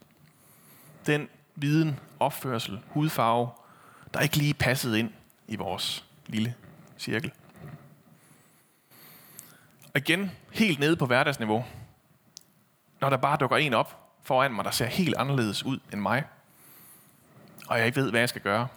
Den 1.06 1.28
viden, 1.54 2.00
opførsel, 2.20 2.80
hudfarve, 2.88 3.48
der 4.14 4.20
ikke 4.20 4.36
lige 4.36 4.54
passede 4.54 4.98
ind 4.98 5.10
i 5.48 5.56
vores 5.56 6.04
lille 6.26 6.54
cirkel. 6.98 7.32
Og 9.94 10.00
igen, 10.00 10.30
helt 10.52 10.78
nede 10.78 10.96
på 10.96 11.06
hverdagsniveau, 11.06 11.64
når 13.00 13.10
der 13.10 13.16
bare 13.16 13.36
dukker 13.36 13.56
en 13.56 13.74
op 13.74 14.12
foran 14.22 14.52
mig, 14.52 14.64
der 14.64 14.70
ser 14.70 14.86
helt 14.86 15.14
anderledes 15.16 15.64
ud 15.64 15.78
end 15.92 16.00
mig, 16.00 16.24
og 17.68 17.78
jeg 17.78 17.86
ikke 17.86 18.00
ved, 18.00 18.10
hvad 18.10 18.20
jeg 18.20 18.28
skal 18.28 18.42
gøre, 18.42 18.68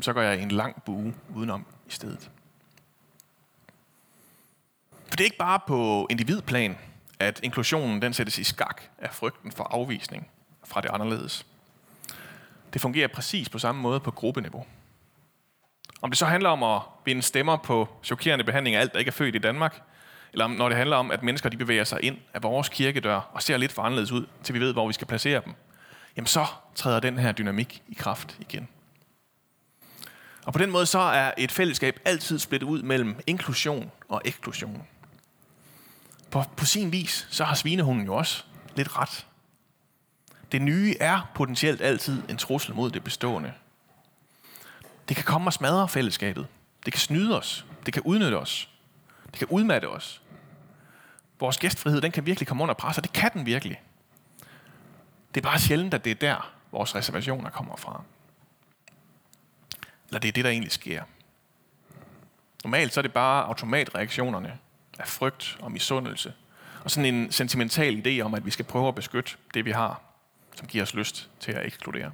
så 0.00 0.12
går 0.12 0.20
jeg 0.20 0.38
i 0.38 0.42
en 0.42 0.50
lang 0.50 0.82
bue 0.82 1.14
udenom 1.34 1.66
i 1.88 1.90
stedet. 1.90 2.30
For 5.16 5.18
det 5.18 5.24
er 5.24 5.26
ikke 5.26 5.38
bare 5.38 5.60
på 5.66 6.06
individplan, 6.10 6.78
at 7.20 7.40
inklusionen 7.42 8.02
den 8.02 8.12
sættes 8.12 8.38
i 8.38 8.44
skak 8.44 8.82
af 8.98 9.14
frygten 9.14 9.52
for 9.52 9.64
afvisning 9.64 10.28
fra 10.64 10.80
det 10.80 10.90
anderledes. 10.92 11.46
Det 12.72 12.80
fungerer 12.80 13.08
præcis 13.08 13.48
på 13.48 13.58
samme 13.58 13.80
måde 13.80 14.00
på 14.00 14.10
gruppeniveau. 14.10 14.66
Om 16.02 16.10
det 16.10 16.18
så 16.18 16.26
handler 16.26 16.50
om 16.50 16.62
at 16.62 16.80
vinde 17.04 17.22
stemmer 17.22 17.56
på 17.56 17.88
chokerende 18.02 18.44
behandling 18.44 18.76
af 18.76 18.80
alt, 18.80 18.92
der 18.92 18.98
ikke 18.98 19.08
er 19.08 19.12
født 19.12 19.34
i 19.34 19.38
Danmark, 19.38 19.82
eller 20.32 20.46
når 20.46 20.68
det 20.68 20.78
handler 20.78 20.96
om, 20.96 21.10
at 21.10 21.22
mennesker 21.22 21.48
de 21.48 21.56
bevæger 21.56 21.84
sig 21.84 22.02
ind 22.02 22.18
af 22.34 22.42
vores 22.42 22.68
kirkedør 22.68 23.30
og 23.32 23.42
ser 23.42 23.56
lidt 23.56 23.72
for 23.72 23.82
anderledes 23.82 24.12
ud, 24.12 24.26
til 24.42 24.54
vi 24.54 24.60
ved, 24.60 24.72
hvor 24.72 24.86
vi 24.86 24.92
skal 24.92 25.06
placere 25.06 25.42
dem, 25.44 25.54
jamen 26.16 26.26
så 26.26 26.46
træder 26.74 27.00
den 27.00 27.18
her 27.18 27.32
dynamik 27.32 27.82
i 27.88 27.94
kraft 27.94 28.36
igen. 28.40 28.68
Og 30.44 30.52
på 30.52 30.58
den 30.58 30.70
måde 30.70 30.86
så 30.86 30.98
er 30.98 31.32
et 31.38 31.52
fællesskab 31.52 32.00
altid 32.04 32.38
splittet 32.38 32.66
ud 32.66 32.82
mellem 32.82 33.16
inklusion 33.26 33.90
og 34.08 34.22
eksklusion. 34.24 34.86
På, 36.36 36.44
på 36.56 36.64
sin 36.64 36.92
vis, 36.92 37.26
så 37.30 37.44
har 37.44 37.54
svinehunden 37.54 38.06
jo 38.06 38.14
også 38.14 38.44
lidt 38.74 38.98
ret. 38.98 39.26
Det 40.52 40.62
nye 40.62 40.94
er 41.00 41.30
potentielt 41.34 41.80
altid 41.80 42.22
en 42.28 42.36
trussel 42.36 42.74
mod 42.74 42.90
det 42.90 43.04
bestående. 43.04 43.52
Det 45.08 45.16
kan 45.16 45.24
komme 45.24 45.48
og 45.48 45.52
smadre 45.52 45.88
fællesskabet. 45.88 46.46
Det 46.84 46.92
kan 46.92 47.00
snyde 47.00 47.38
os. 47.38 47.66
Det 47.86 47.94
kan 47.94 48.02
udnytte 48.02 48.34
os. 48.34 48.68
Det 49.30 49.38
kan 49.38 49.48
udmatte 49.50 49.88
os. 49.88 50.22
Vores 51.40 51.58
gæstfrihed, 51.58 52.00
den 52.00 52.12
kan 52.12 52.26
virkelig 52.26 52.48
komme 52.48 52.62
under 52.62 52.74
pres, 52.74 52.96
og 52.98 53.04
det 53.04 53.12
kan 53.12 53.30
den 53.32 53.46
virkelig. 53.46 53.82
Det 55.34 55.40
er 55.40 55.48
bare 55.48 55.58
sjældent, 55.58 55.94
at 55.94 56.04
det 56.04 56.10
er 56.10 56.14
der, 56.14 56.52
vores 56.72 56.94
reservationer 56.94 57.50
kommer 57.50 57.76
fra. 57.76 58.02
Eller 60.08 60.20
det 60.20 60.28
er 60.28 60.32
det, 60.32 60.44
der 60.44 60.50
egentlig 60.50 60.72
sker. 60.72 61.02
Normalt 62.64 62.94
så 62.94 63.00
er 63.00 63.02
det 63.02 63.12
bare 63.12 63.44
automatreaktionerne 63.44 64.58
af 64.98 65.08
frygt 65.08 65.58
og 65.60 65.72
misundelse. 65.72 66.32
Og 66.84 66.90
sådan 66.90 67.14
en 67.14 67.32
sentimental 67.32 68.06
idé 68.06 68.20
om, 68.20 68.34
at 68.34 68.46
vi 68.46 68.50
skal 68.50 68.64
prøve 68.64 68.88
at 68.88 68.94
beskytte 68.94 69.32
det, 69.54 69.64
vi 69.64 69.70
har, 69.70 70.00
som 70.54 70.66
giver 70.66 70.84
os 70.84 70.94
lyst 70.94 71.30
til 71.40 71.52
at 71.52 71.66
ekskludere. 71.66 72.12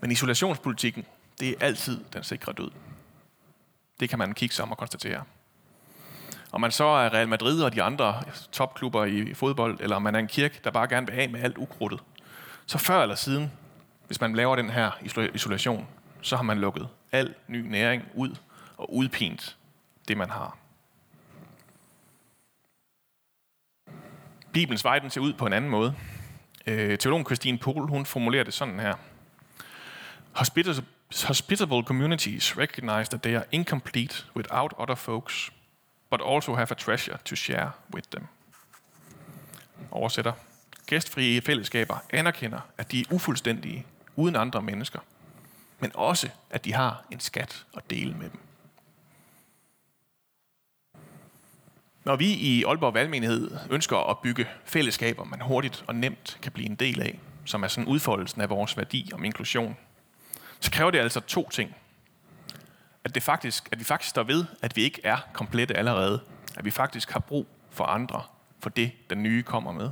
Men 0.00 0.10
isolationspolitikken, 0.10 1.04
det 1.40 1.48
er 1.48 1.54
altid 1.60 2.04
den 2.12 2.22
sikre 2.22 2.52
død. 2.52 2.70
Det 4.00 4.08
kan 4.08 4.18
man 4.18 4.34
kigge 4.34 4.54
sig 4.54 4.62
om 4.62 4.70
og 4.70 4.78
konstatere. 4.78 5.24
Om 6.52 6.60
man 6.60 6.72
så 6.72 6.84
er 6.84 7.14
Real 7.14 7.28
Madrid 7.28 7.62
og 7.62 7.74
de 7.74 7.82
andre 7.82 8.22
topklubber 8.52 9.04
i 9.04 9.34
fodbold, 9.34 9.80
eller 9.80 9.96
om 9.96 10.02
man 10.02 10.14
er 10.14 10.18
en 10.18 10.26
kirke, 10.26 10.60
der 10.64 10.70
bare 10.70 10.88
gerne 10.88 11.06
vil 11.06 11.14
have 11.14 11.28
med 11.28 11.40
alt 11.40 11.58
ukrudtet, 11.58 12.00
så 12.66 12.78
før 12.78 13.02
eller 13.02 13.14
siden, 13.14 13.52
hvis 14.06 14.20
man 14.20 14.34
laver 14.34 14.56
den 14.56 14.70
her 14.70 14.90
isolation, 15.34 15.88
så 16.20 16.36
har 16.36 16.42
man 16.42 16.58
lukket 16.58 16.88
al 17.12 17.34
ny 17.48 17.56
næring 17.56 18.02
ud 18.14 18.36
og 18.76 18.94
udpint 18.94 19.57
det, 20.08 20.16
man 20.16 20.30
har. 20.30 20.58
Bibelens 24.52 24.84
vej 24.84 24.98
den 24.98 25.10
ser 25.10 25.20
ud 25.20 25.32
på 25.32 25.46
en 25.46 25.52
anden 25.52 25.70
måde. 25.70 25.94
Øh, 26.66 26.98
teologen 26.98 27.26
Christine 27.26 27.58
Pohl, 27.58 27.88
hun 27.88 28.06
formulerer 28.06 28.44
det 28.44 28.54
sådan 28.54 28.80
her. 28.80 28.94
Hospitable 31.26 31.82
communities 31.82 32.58
recognize 32.58 33.10
that 33.10 33.22
they 33.22 33.34
are 33.34 33.44
incomplete 33.52 34.24
without 34.36 34.74
other 34.78 34.94
folks, 34.94 35.52
but 36.10 36.20
also 36.26 36.54
have 36.54 36.70
a 36.70 36.74
treasure 36.74 37.18
to 37.24 37.36
share 37.36 37.70
with 37.94 38.08
them. 38.10 38.26
Oversætter. 39.90 40.32
Gæstfrie 40.86 41.40
fællesskaber 41.40 41.96
anerkender, 42.10 42.60
at 42.78 42.92
de 42.92 43.00
er 43.00 43.04
ufuldstændige 43.10 43.86
uden 44.16 44.36
andre 44.36 44.62
mennesker, 44.62 44.98
men 45.80 45.90
også, 45.94 46.28
at 46.50 46.64
de 46.64 46.74
har 46.74 47.04
en 47.10 47.20
skat 47.20 47.66
at 47.76 47.90
dele 47.90 48.14
med 48.14 48.30
dem. 48.30 48.40
Når 52.08 52.16
vi 52.16 52.32
i 52.32 52.64
Aalborg 52.64 52.94
Valgmenighed 52.94 53.50
ønsker 53.70 54.10
at 54.10 54.18
bygge 54.18 54.46
fællesskaber, 54.64 55.24
man 55.24 55.40
hurtigt 55.40 55.84
og 55.86 55.94
nemt 55.94 56.38
kan 56.42 56.52
blive 56.52 56.68
en 56.68 56.74
del 56.74 57.00
af, 57.02 57.18
som 57.44 57.62
er 57.62 57.68
sådan 57.68 57.88
udfoldelsen 57.88 58.40
af 58.40 58.50
vores 58.50 58.76
værdi 58.76 59.10
om 59.14 59.24
inklusion, 59.24 59.76
så 60.60 60.70
kræver 60.70 60.90
det 60.90 60.98
altså 60.98 61.20
to 61.20 61.48
ting. 61.48 61.74
At, 63.04 63.14
det 63.14 63.22
faktisk, 63.22 63.68
at 63.72 63.78
vi 63.78 63.84
faktisk 63.84 64.10
står 64.10 64.22
ved, 64.22 64.44
at 64.62 64.76
vi 64.76 64.82
ikke 64.82 65.00
er 65.04 65.16
komplette 65.32 65.76
allerede. 65.76 66.20
At 66.56 66.64
vi 66.64 66.70
faktisk 66.70 67.10
har 67.10 67.20
brug 67.20 67.46
for 67.70 67.84
andre, 67.84 68.22
for 68.60 68.70
det, 68.70 68.92
den 69.10 69.22
nye 69.22 69.42
kommer 69.42 69.72
med. 69.72 69.90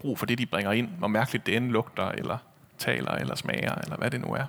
Brug 0.00 0.18
for 0.18 0.26
det, 0.26 0.38
de 0.38 0.46
bringer 0.46 0.72
ind, 0.72 0.88
hvor 0.88 1.08
mærkeligt 1.08 1.46
det 1.46 1.56
end 1.56 1.70
lugter, 1.70 2.08
eller 2.08 2.38
taler, 2.78 3.10
eller 3.10 3.34
smager, 3.34 3.74
eller 3.74 3.96
hvad 3.96 4.10
det 4.10 4.20
nu 4.20 4.34
er. 4.34 4.46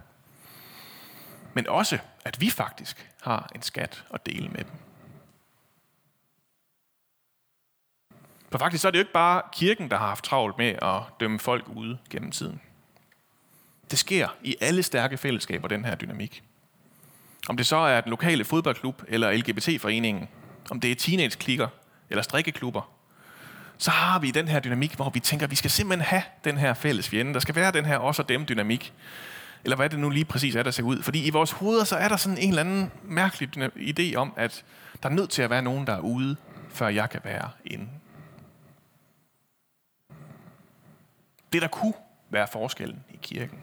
Men 1.54 1.68
også, 1.68 2.00
at 2.26 2.42
vi 2.42 2.50
faktisk 2.50 3.10
har 3.22 3.50
en 3.56 3.62
skat 3.62 4.04
at 4.14 4.26
dele 4.26 4.48
med 4.50 4.64
dem. 4.64 4.72
For 8.56 8.60
faktisk 8.60 8.82
så 8.82 8.88
er 8.88 8.92
det 8.92 8.98
jo 8.98 9.02
ikke 9.02 9.14
bare 9.14 9.42
kirken, 9.54 9.90
der 9.90 9.98
har 9.98 10.08
haft 10.08 10.24
travlt 10.24 10.58
med 10.58 10.68
at 10.82 11.02
dømme 11.20 11.40
folk 11.40 11.66
ude 11.68 11.98
gennem 12.10 12.32
tiden. 12.32 12.62
Det 13.92 14.00
sker 14.00 14.28
i 14.44 14.56
alle 14.62 14.84
stærke 14.84 15.18
fællesskaber, 15.18 15.68
den 15.68 15.86
her 15.86 15.96
dynamik. 15.96 16.44
Om 17.50 17.58
det 17.58 17.66
så 17.66 17.76
er 17.76 18.02
den 18.02 18.10
lokale 18.10 18.46
fodboldklub 18.46 19.04
eller 19.08 19.32
LGBT-foreningen, 19.32 20.28
om 20.70 20.80
det 20.80 20.92
er 20.92 20.96
teenage-klikker 20.96 21.68
eller 22.10 22.22
strikkeklubber, 22.22 22.90
så 23.78 23.92
har 23.92 24.20
vi 24.20 24.32
den 24.32 24.48
her 24.48 24.60
dynamik, 24.60 24.96
hvor 24.96 25.10
vi 25.10 25.20
tænker, 25.20 25.46
at 25.46 25.52
vi 25.52 25.56
skal 25.56 25.72
simpelthen 25.72 26.06
have 26.06 26.24
den 26.44 26.58
her 26.58 26.74
fælles 26.74 27.10
fjende. 27.10 27.34
Der 27.34 27.40
skal 27.40 27.56
være 27.56 27.72
den 27.72 27.86
her 27.86 27.98
også 27.98 28.22
og 28.22 28.30
dem 28.30 28.46
dynamik. 28.46 28.94
Eller 29.64 29.76
hvad 29.76 29.90
det 29.90 30.00
nu 30.00 30.10
lige 30.10 30.26
præcis 30.26 30.56
er, 30.56 30.64
der 30.64 30.72
ser 30.72 30.84
ud. 30.84 31.02
Fordi 31.02 31.28
i 31.28 31.30
vores 31.30 31.52
hoveder, 31.52 31.84
så 31.84 31.96
er 31.96 32.08
der 32.08 32.18
sådan 32.18 32.38
en 32.38 32.50
eller 32.50 32.62
anden 32.62 32.92
mærkelig 33.04 33.50
idé 33.76 34.16
om, 34.16 34.34
at 34.38 34.64
der 35.04 35.10
er 35.10 35.14
nødt 35.14 35.30
til 35.30 35.42
at 35.42 35.50
være 35.50 35.62
nogen, 35.62 35.88
der 35.88 35.94
er 35.94 36.00
ude, 36.00 36.36
før 36.70 36.88
jeg 36.88 37.10
kan 37.10 37.22
være 37.24 37.50
inde. 37.66 37.88
Det, 41.56 41.62
der 41.62 41.68
kunne 41.68 41.94
være 42.30 42.48
forskellen 42.48 43.04
i 43.10 43.20
kirken. 43.22 43.60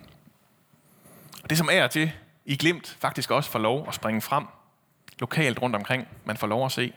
Og 1.42 1.50
det, 1.50 1.58
som 1.58 1.68
er 1.72 1.86
til 1.86 2.12
i 2.44 2.56
glimt, 2.56 2.96
faktisk 3.00 3.30
også 3.30 3.50
får 3.50 3.58
lov 3.58 3.88
at 3.88 3.94
springe 3.94 4.20
frem 4.20 4.46
lokalt 5.18 5.62
rundt 5.62 5.76
omkring, 5.76 6.08
man 6.24 6.36
får 6.36 6.46
lov 6.46 6.64
at 6.66 6.72
se, 6.72 6.94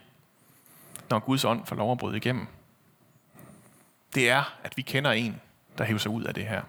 når 1.09 1.19
Guds 1.19 1.45
ånd 1.45 1.65
får 1.65 1.75
lov 1.75 1.91
at 1.91 1.97
bryde 1.97 2.17
igennem, 2.17 2.47
det 4.13 4.29
er, 4.29 4.57
at 4.63 4.77
vi 4.77 4.81
kender 4.81 5.11
en, 5.11 5.41
der 5.77 5.83
hæver 5.83 5.99
sig 5.99 6.11
ud 6.11 6.23
af 6.23 6.33
det 6.33 6.47
her. 6.47 6.61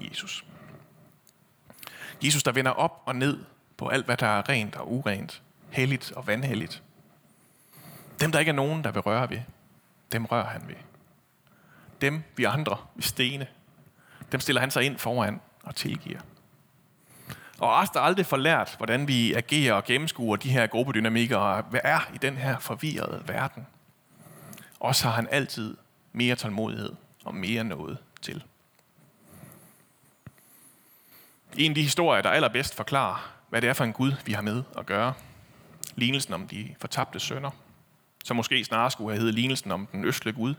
Jesus. 0.00 0.44
Jesus, 2.24 2.42
der 2.42 2.52
vender 2.52 2.70
op 2.70 3.02
og 3.06 3.16
ned 3.16 3.44
på 3.76 3.88
alt, 3.88 4.06
hvad 4.06 4.16
der 4.16 4.26
er 4.26 4.48
rent 4.48 4.76
og 4.76 4.92
urent, 4.92 5.42
helligt 5.70 6.12
og 6.12 6.26
vanhelligt. 6.26 6.82
Dem, 8.20 8.32
der 8.32 8.38
ikke 8.38 8.50
er 8.50 8.54
nogen, 8.54 8.84
der 8.84 8.90
vil 8.90 9.02
røre 9.02 9.30
ved, 9.30 9.40
dem 10.12 10.24
rører 10.24 10.46
han 10.46 10.68
ved. 10.68 10.76
Dem, 12.00 12.22
vi 12.36 12.44
andre, 12.44 12.76
vi 12.94 13.02
stene, 13.02 13.46
dem 14.32 14.40
stiller 14.40 14.60
han 14.60 14.70
sig 14.70 14.82
ind 14.82 14.98
foran 14.98 15.40
og 15.62 15.74
tilgiver. 15.74 16.20
Og 17.58 17.74
os, 17.74 17.90
der 17.90 18.00
aldrig 18.00 18.26
får 18.26 18.36
lært, 18.36 18.74
hvordan 18.76 19.08
vi 19.08 19.34
agerer 19.34 19.74
og 19.74 19.84
gennemskuer 19.84 20.36
de 20.36 20.50
her 20.50 20.66
gruppedynamikker, 20.66 21.36
og 21.36 21.62
hvad 21.62 21.80
er 21.84 22.00
i 22.14 22.18
den 22.18 22.36
her 22.36 22.58
forvirrede 22.58 23.22
verden, 23.26 23.66
også 24.80 25.04
har 25.04 25.14
han 25.14 25.28
altid 25.30 25.76
mere 26.12 26.36
tålmodighed 26.36 26.92
og 27.24 27.34
mere 27.34 27.64
noget 27.64 27.98
til. 28.22 28.44
En 31.56 31.70
af 31.70 31.74
de 31.74 31.82
historier, 31.82 32.22
der 32.22 32.30
allerbedst 32.30 32.74
forklarer, 32.74 33.32
hvad 33.48 33.62
det 33.62 33.68
er 33.68 33.74
for 33.74 33.84
en 33.84 33.92
Gud, 33.92 34.12
vi 34.24 34.32
har 34.32 34.42
med 34.42 34.62
at 34.78 34.86
gøre. 34.86 35.14
Lignelsen 35.94 36.34
om 36.34 36.48
de 36.48 36.74
fortabte 36.78 37.20
sønner, 37.20 37.50
som 38.24 38.36
måske 38.36 38.64
snarere 38.64 38.90
skulle 38.90 39.10
have 39.10 39.18
heddet 39.18 39.34
lignelsen 39.34 39.70
om 39.72 39.86
den 39.86 40.04
østlige 40.04 40.34
Gud. 40.34 40.54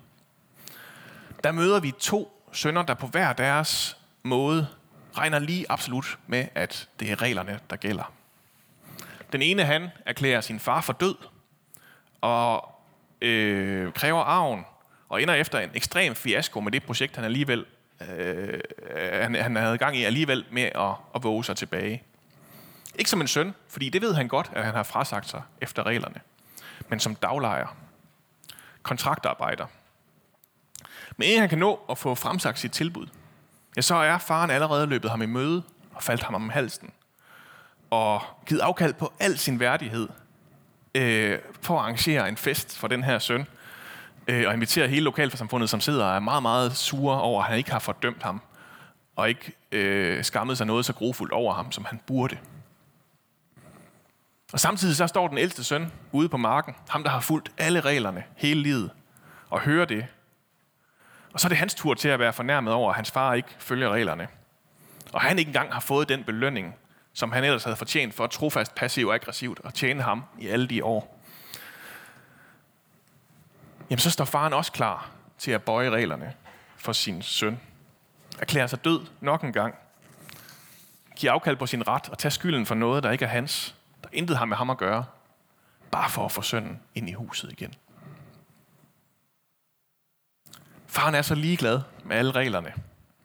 Der 1.48 1.54
møder 1.54 1.80
vi 1.80 1.92
to 1.92 2.50
sønner, 2.52 2.82
der 2.82 2.94
på 2.94 3.08
hver 3.08 3.34
deres 3.34 3.98
måde 4.24 4.68
regner 5.18 5.40
lige 5.40 5.66
absolut 5.70 6.20
med, 6.28 6.48
at 6.56 6.90
det 7.00 7.12
er 7.12 7.22
reglerne, 7.22 7.60
der 7.70 7.76
gælder. 7.76 8.14
Den 9.32 9.42
ene, 9.42 9.64
han 9.64 9.90
erklærer 10.06 10.42
sin 10.42 10.60
far 10.60 10.82
for 10.82 10.94
død, 10.94 11.16
og 12.22 12.72
øh, 13.22 13.94
kræver 13.94 14.20
arven, 14.20 14.66
og 15.10 15.22
ender 15.22 15.34
efter 15.34 15.60
en 15.60 15.70
ekstrem 15.74 16.16
fiasko 16.16 16.60
med 16.60 16.72
det 16.72 16.84
projekt, 16.84 17.16
han 17.16 17.26
alligevel 17.26 17.66
øh, 18.10 18.60
han, 19.22 19.36
han 19.36 19.56
havde 19.56 19.78
gang 19.78 19.98
i 19.98 20.04
alligevel 20.04 20.46
med 20.52 20.64
at, 20.64 20.92
at 21.16 21.24
våge 21.24 21.44
sig 21.44 21.58
tilbage. 21.58 22.04
Ikke 22.96 23.10
som 23.10 23.22
en 23.22 23.28
søn, 23.28 23.54
fordi 23.68 23.90
det 23.90 24.02
ved 24.02 24.14
han 24.14 24.28
godt, 24.28 24.52
at 24.54 24.66
han 24.66 24.74
har 24.74 24.84
frasagt 24.84 25.30
sig 25.30 25.42
efter 25.62 25.86
reglerne, 25.86 26.22
men 26.90 27.00
som 27.00 27.16
daglejer, 27.16 27.78
kontraktarbejder. 28.84 29.66
Men 31.18 31.28
inden 31.28 31.40
han 31.40 31.50
kan 31.50 31.58
nå 31.58 31.80
at 31.90 31.98
få 31.98 32.16
fremsagt 32.16 32.60
sit 32.60 32.72
tilbud, 32.72 33.08
ja, 33.76 33.82
så 33.82 33.96
er 33.96 34.18
faren 34.18 34.50
allerede 34.50 34.88
løbet 34.88 35.12
ham 35.12 35.22
i 35.22 35.26
møde 35.26 35.64
og 35.94 36.04
faldt 36.04 36.24
ham 36.24 36.36
om 36.36 36.50
halsen. 36.50 36.92
Og 37.90 38.22
givet 38.46 38.62
afkald 38.62 38.94
på 38.94 39.14
al 39.20 39.38
sin 39.38 39.60
værdighed 39.60 40.08
øh, 40.96 41.40
for 41.62 41.76
at 41.76 41.82
arrangere 41.82 42.30
en 42.30 42.38
fest 42.38 42.78
for 42.78 42.88
den 42.88 43.04
her 43.04 43.20
søn. 43.20 43.48
Øh, 44.28 44.48
og 44.48 44.54
invitere 44.54 44.88
hele 44.88 45.04
lokalsamfundet, 45.04 45.70
som 45.70 45.82
sidder 45.82 46.06
og 46.06 46.16
er 46.16 46.20
meget, 46.20 46.42
meget 46.42 46.76
sure 46.76 47.22
over, 47.22 47.42
at 47.42 47.50
han 47.50 47.58
ikke 47.58 47.72
har 47.72 47.80
fordømt 47.80 48.24
ham. 48.24 48.42
Og 49.16 49.30
ikke 49.30 49.54
øh, 49.72 50.24
skammet 50.24 50.58
sig 50.58 50.68
noget 50.68 50.86
så 50.86 50.94
grofuldt 50.94 51.34
over 51.34 51.54
ham, 51.54 51.72
som 51.72 51.86
han 51.86 52.00
burde. 52.08 52.38
Og 54.54 54.60
samtidig 54.60 54.96
så 54.96 55.08
står 55.08 55.28
den 55.28 55.38
ældste 55.38 55.64
søn 55.64 55.92
ude 56.12 56.30
på 56.30 56.38
marken, 56.38 56.76
ham 56.90 57.04
der 57.04 57.10
har 57.10 57.20
fulgt 57.20 57.52
alle 57.58 57.82
reglerne 57.82 58.24
hele 58.36 58.62
livet, 58.62 58.92
og 59.50 59.60
hører 59.60 59.86
det, 59.86 60.06
og 61.38 61.42
så 61.42 61.48
er 61.48 61.50
det 61.50 61.58
hans 61.58 61.76
tur 61.76 61.94
til 61.94 62.10
at 62.10 62.20
være 62.20 62.34
fornærmet 62.34 62.74
over, 62.74 62.90
at 62.90 62.96
hans 62.96 63.12
far 63.12 63.34
ikke 63.34 63.50
følger 63.60 63.90
reglerne. 63.90 64.28
Og 65.14 65.22
han 65.22 65.40
ikke 65.40 65.50
engang 65.50 65.74
har 65.74 65.80
fået 65.80 66.10
den 66.10 66.24
belønning, 66.24 66.76
som 67.14 67.32
han 67.32 67.44
ellers 67.44 67.64
havde 67.64 67.76
fortjent 67.78 68.14
for 68.14 68.28
trofast, 68.28 68.76
passiv 68.76 69.08
og 69.08 69.14
aggressivt 69.14 69.60
at 69.66 69.74
tjene 69.74 70.04
ham 70.04 70.24
i 70.40 70.48
alle 70.48 70.68
de 70.68 70.84
år. 70.84 71.20
Jamen 73.90 74.00
så 74.00 74.12
står 74.12 74.26
faren 74.26 74.54
også 74.54 74.72
klar 74.72 75.10
til 75.38 75.52
at 75.52 75.64
bøje 75.64 75.90
reglerne 75.90 76.34
for 76.78 76.94
sin 76.94 77.22
søn. 77.22 77.60
Erklærer 78.40 78.68
sig 78.68 78.86
død 78.86 79.06
nok 79.22 79.44
en 79.44 79.54
gang. 79.54 79.76
Giver 81.16 81.34
afkald 81.34 81.56
på 81.56 81.66
sin 81.66 81.88
ret 81.88 82.10
og 82.10 82.18
tager 82.18 82.32
skylden 82.32 82.66
for 82.66 82.76
noget, 82.76 83.04
der 83.04 83.12
ikke 83.12 83.26
er 83.26 83.30
hans. 83.30 83.76
Der 84.04 84.10
intet 84.14 84.38
har 84.38 84.46
med 84.46 84.58
ham 84.58 84.70
at 84.70 84.78
gøre. 84.78 85.06
Bare 85.92 86.10
for 86.10 86.26
at 86.26 86.32
få 86.32 86.42
sønnen 86.42 86.80
ind 86.96 87.10
i 87.10 87.14
huset 87.14 87.52
igen. 87.52 87.74
Faren 90.98 91.16
er 91.16 91.22
så 91.22 91.36
ligeglad 91.36 91.82
med 92.06 92.16
alle 92.16 92.32
reglerne, 92.32 92.74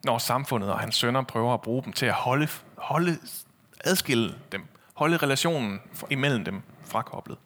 når 0.04 0.18
samfundet 0.18 0.72
og 0.72 0.80
hans 0.80 0.94
sønner 0.94 1.22
prøver 1.22 1.54
at 1.54 1.60
bruge 1.60 1.82
dem 1.84 1.92
til 1.92 2.06
at 2.06 2.12
holde, 2.12 2.48
holde 2.76 3.18
adskille 3.84 4.34
dem, 4.52 4.66
holde 4.94 5.16
relationen 5.16 5.80
imellem 6.10 6.44
dem 6.44 6.62
frakoblet. 6.84 7.38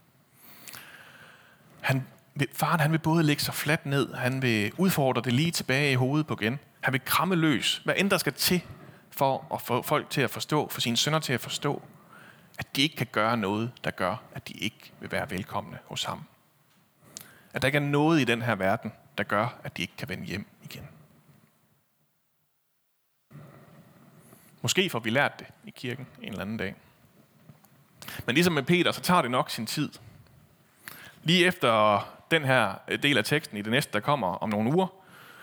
Han, 1.80 2.06
faren 2.52 2.80
han 2.80 2.92
vil 2.92 2.98
både 2.98 3.22
lægge 3.22 3.42
sig 3.42 3.54
fladt 3.54 3.86
ned, 3.86 4.14
han 4.14 4.42
vil 4.42 4.72
udfordre 4.78 5.22
det 5.22 5.32
lige 5.32 5.50
tilbage 5.50 5.92
i 5.92 5.94
hovedet 5.94 6.26
på 6.26 6.38
igen. 6.40 6.58
Han 6.80 6.92
vil 6.92 7.04
kramme 7.04 7.34
løs, 7.34 7.82
hvad 7.84 7.94
end 7.96 8.10
der 8.10 8.18
skal 8.18 8.32
til, 8.32 8.62
for 9.10 9.54
at 9.54 9.62
få 9.62 9.82
folk 9.82 10.10
til 10.10 10.20
at 10.20 10.30
forstå, 10.30 10.68
for 10.68 10.80
sine 10.80 10.96
sønner 10.96 11.18
til 11.18 11.32
at 11.32 11.40
forstå, 11.40 11.82
at 12.58 12.76
de 12.76 12.82
ikke 12.82 12.96
kan 12.96 13.08
gøre 13.12 13.36
noget, 13.36 13.70
der 13.84 13.90
gør, 13.90 14.22
at 14.34 14.48
de 14.48 14.52
ikke 14.52 14.92
vil 15.00 15.12
være 15.12 15.30
velkomne 15.30 15.78
hos 15.84 16.04
ham. 16.04 16.24
At 17.54 17.62
der 17.62 17.66
ikke 17.66 17.76
er 17.78 17.82
noget 17.82 18.20
i 18.20 18.24
den 18.24 18.42
her 18.42 18.54
verden, 18.54 18.92
der 19.18 19.24
gør, 19.24 19.58
at 19.64 19.76
de 19.76 19.82
ikke 19.82 19.96
kan 19.98 20.08
vende 20.08 20.24
hjem 20.24 20.46
igen. 20.62 20.88
Måske 24.62 24.90
får 24.90 24.98
vi 24.98 25.10
lært 25.10 25.38
det 25.38 25.46
i 25.64 25.70
kirken 25.70 26.06
en 26.22 26.28
eller 26.28 26.42
anden 26.42 26.56
dag. 26.56 26.74
Men 28.26 28.34
ligesom 28.34 28.54
med 28.54 28.62
Peter, 28.62 28.92
så 28.92 29.00
tager 29.00 29.22
det 29.22 29.30
nok 29.30 29.50
sin 29.50 29.66
tid. 29.66 29.90
Lige 31.22 31.46
efter 31.46 32.00
den 32.30 32.44
her 32.44 32.74
øh, 32.88 33.02
del 33.02 33.18
af 33.18 33.24
teksten 33.24 33.56
i 33.56 33.62
det 33.62 33.70
næste, 33.70 33.92
der 33.92 34.00
kommer 34.00 34.28
om 34.28 34.48
nogle 34.48 34.74
uger, 34.74 34.86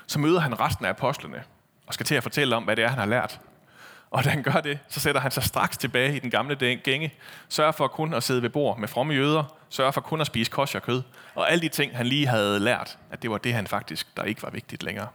så 0.08 0.20
møder 0.20 0.40
han 0.40 0.60
resten 0.60 0.86
af 0.86 0.90
apostlene 0.90 1.44
og 1.88 1.94
skal 1.94 2.06
til 2.06 2.16
at 2.16 2.24
fortælle 2.24 2.56
om, 2.56 2.64
hvad 2.64 2.76
det 2.76 2.84
er, 2.84 2.88
han 2.88 3.00
har 3.00 3.06
lært. 3.06 3.42
Og 4.14 4.24
da 4.24 4.30
han 4.30 4.44
gør 4.44 4.62
det, 4.62 4.80
så 4.90 5.00
sætter 5.00 5.22
han 5.22 5.32
sig 5.32 5.44
straks 5.44 5.78
tilbage 5.78 6.16
i 6.16 6.20
den 6.20 6.30
gamle 6.30 6.56
gænge, 6.76 7.14
sørger 7.50 7.72
for 7.72 7.88
kun 7.88 8.14
at 8.14 8.24
sidde 8.24 8.42
ved 8.42 8.50
bord 8.50 8.80
med 8.80 8.88
fromme 8.88 9.14
jøder, 9.14 9.58
sørger 9.70 9.92
for 9.92 10.02
kun 10.02 10.22
at 10.22 10.28
spise 10.28 10.52
kosher 10.52 10.80
kød, 10.80 11.02
og 11.36 11.52
alle 11.52 11.62
de 11.62 11.70
ting, 11.70 11.98
han 11.98 12.08
lige 12.08 12.28
havde 12.28 12.60
lært, 12.60 12.98
at 13.12 13.22
det 13.22 13.32
var 13.32 13.38
det, 13.38 13.54
han 13.54 13.68
faktisk, 13.68 14.18
der 14.18 14.24
ikke 14.24 14.44
var 14.44 14.50
vigtigt 14.50 14.84
længere. 14.84 15.08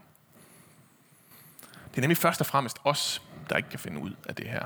Det 1.91 1.97
er 1.97 2.01
nemlig 2.01 2.17
først 2.17 2.41
og 2.41 2.47
fremmest 2.47 2.79
os, 2.85 3.23
der 3.51 3.57
ikke 3.57 3.69
kan 3.69 3.79
finde 3.79 4.01
ud 4.01 4.11
af 4.29 4.35
det 4.35 4.49
her. 4.49 4.65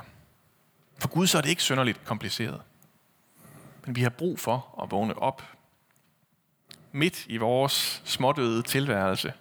For 0.98 1.08
Gud 1.08 1.26
så 1.26 1.38
er 1.38 1.42
det 1.42 1.50
ikke 1.50 1.62
synderligt 1.62 2.04
kompliceret. 2.04 2.60
Men 3.86 3.96
vi 3.96 4.02
har 4.02 4.10
brug 4.10 4.40
for 4.40 4.82
at 4.82 4.90
vågne 4.90 5.18
op 5.18 5.42
midt 6.92 7.26
i 7.26 7.36
vores 7.36 8.02
smådøde 8.04 8.62
tilværelse, 8.62 9.32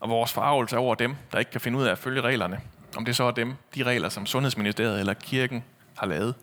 og 0.00 0.08
vores 0.08 0.32
farvelse 0.32 0.78
over 0.78 0.94
dem, 0.94 1.16
der 1.32 1.38
ikke 1.38 1.50
kan 1.50 1.60
finde 1.60 1.78
ud 1.78 1.84
af 1.84 1.92
at 1.92 1.98
følge 1.98 2.20
reglerne, 2.20 2.60
om 2.96 3.04
det 3.04 3.16
så 3.16 3.24
er 3.24 3.30
dem, 3.30 3.54
de 3.74 3.82
regler, 3.82 4.08
som 4.08 4.26
Sundhedsministeriet 4.26 5.00
eller 5.00 5.14
kirken 5.14 5.64
har 5.96 6.06
lavet, 6.06 6.34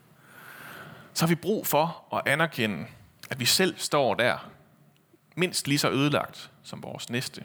så 1.14 1.24
har 1.24 1.28
vi 1.28 1.34
brug 1.34 1.66
for 1.66 2.04
at 2.14 2.22
anerkende, 2.32 2.86
at 3.30 3.40
vi 3.40 3.44
selv 3.44 3.78
står 3.78 4.14
der, 4.14 4.50
mindst 5.34 5.68
lige 5.68 5.78
så 5.78 5.90
ødelagt 5.90 6.50
som 6.62 6.82
vores 6.82 7.10
næste, 7.10 7.44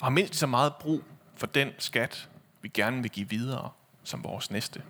og 0.00 0.06
har 0.06 0.10
mindst 0.10 0.32
lige 0.32 0.38
så 0.38 0.46
meget 0.46 0.74
brug 0.74 1.02
for 1.34 1.46
den 1.46 1.70
skat, 1.78 2.28
vi 2.62 2.68
gerne 2.68 3.02
vil 3.02 3.10
give 3.10 3.28
videre 3.28 3.70
som 4.04 4.24
vores 4.24 4.50
næste. 4.50 4.82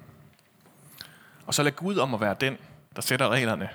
Og 1.46 1.54
så 1.54 1.62
lad 1.62 1.72
Gud 1.72 1.96
om 1.96 2.14
at 2.14 2.20
være 2.20 2.36
den, 2.40 2.58
der 2.96 3.02
sætter 3.02 3.28
reglerne, 3.28 3.68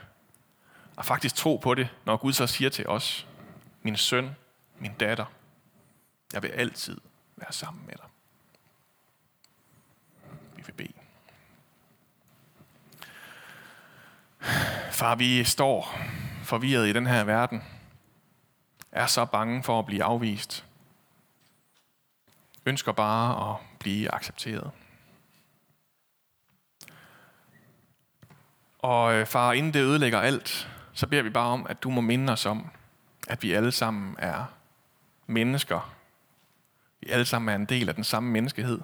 og 0.95 1.05
faktisk 1.05 1.35
tro 1.35 1.57
på 1.57 1.75
det, 1.75 1.89
når 2.05 2.17
Gud 2.17 2.33
så 2.33 2.47
siger 2.47 2.69
til 2.69 2.88
os, 2.88 3.27
min 3.81 3.97
søn, 3.97 4.35
min 4.79 4.93
datter, 4.93 5.25
jeg 6.33 6.43
vil 6.43 6.50
altid 6.50 6.97
være 7.35 7.53
sammen 7.53 7.83
med 7.85 7.93
dig. 7.95 8.11
Vi 10.62 10.65
vil 10.65 10.74
bede. 10.74 10.94
Far, 14.91 15.15
vi 15.15 15.44
står 15.44 15.98
forvirret 16.44 16.88
i 16.88 16.94
den 16.94 17.08
her 17.08 17.24
verden, 17.24 17.63
er 18.91 19.06
så 19.06 19.25
bange 19.25 19.63
for 19.63 19.80
at 19.80 19.86
blive 19.86 20.03
afvist, 20.03 20.65
ønsker 22.65 22.91
bare 22.91 23.51
at 23.51 23.60
blive 23.80 24.15
accepteret. 24.15 24.72
Og 28.80 29.13
øh, 29.13 29.25
far, 29.25 29.53
inden 29.53 29.74
det 29.74 29.80
ødelægger 29.80 30.20
alt, 30.20 30.70
så 30.94 31.08
beder 31.08 31.22
vi 31.22 31.30
bare 31.30 31.48
om, 31.48 31.65
at 31.70 31.84
du 31.84 31.89
må 31.89 32.01
minde 32.01 32.34
os 32.34 32.46
om, 32.46 32.70
at 33.27 33.44
vi 33.44 33.53
alle 33.53 33.72
sammen 33.72 34.15
er 34.20 34.46
mennesker. 35.27 35.96
Vi 37.01 37.10
alle 37.10 37.25
sammen 37.25 37.50
er 37.50 37.56
en 37.56 37.65
del 37.65 37.89
af 37.89 37.96
den 37.96 38.03
samme 38.03 38.32
menneskehed. 38.32 38.80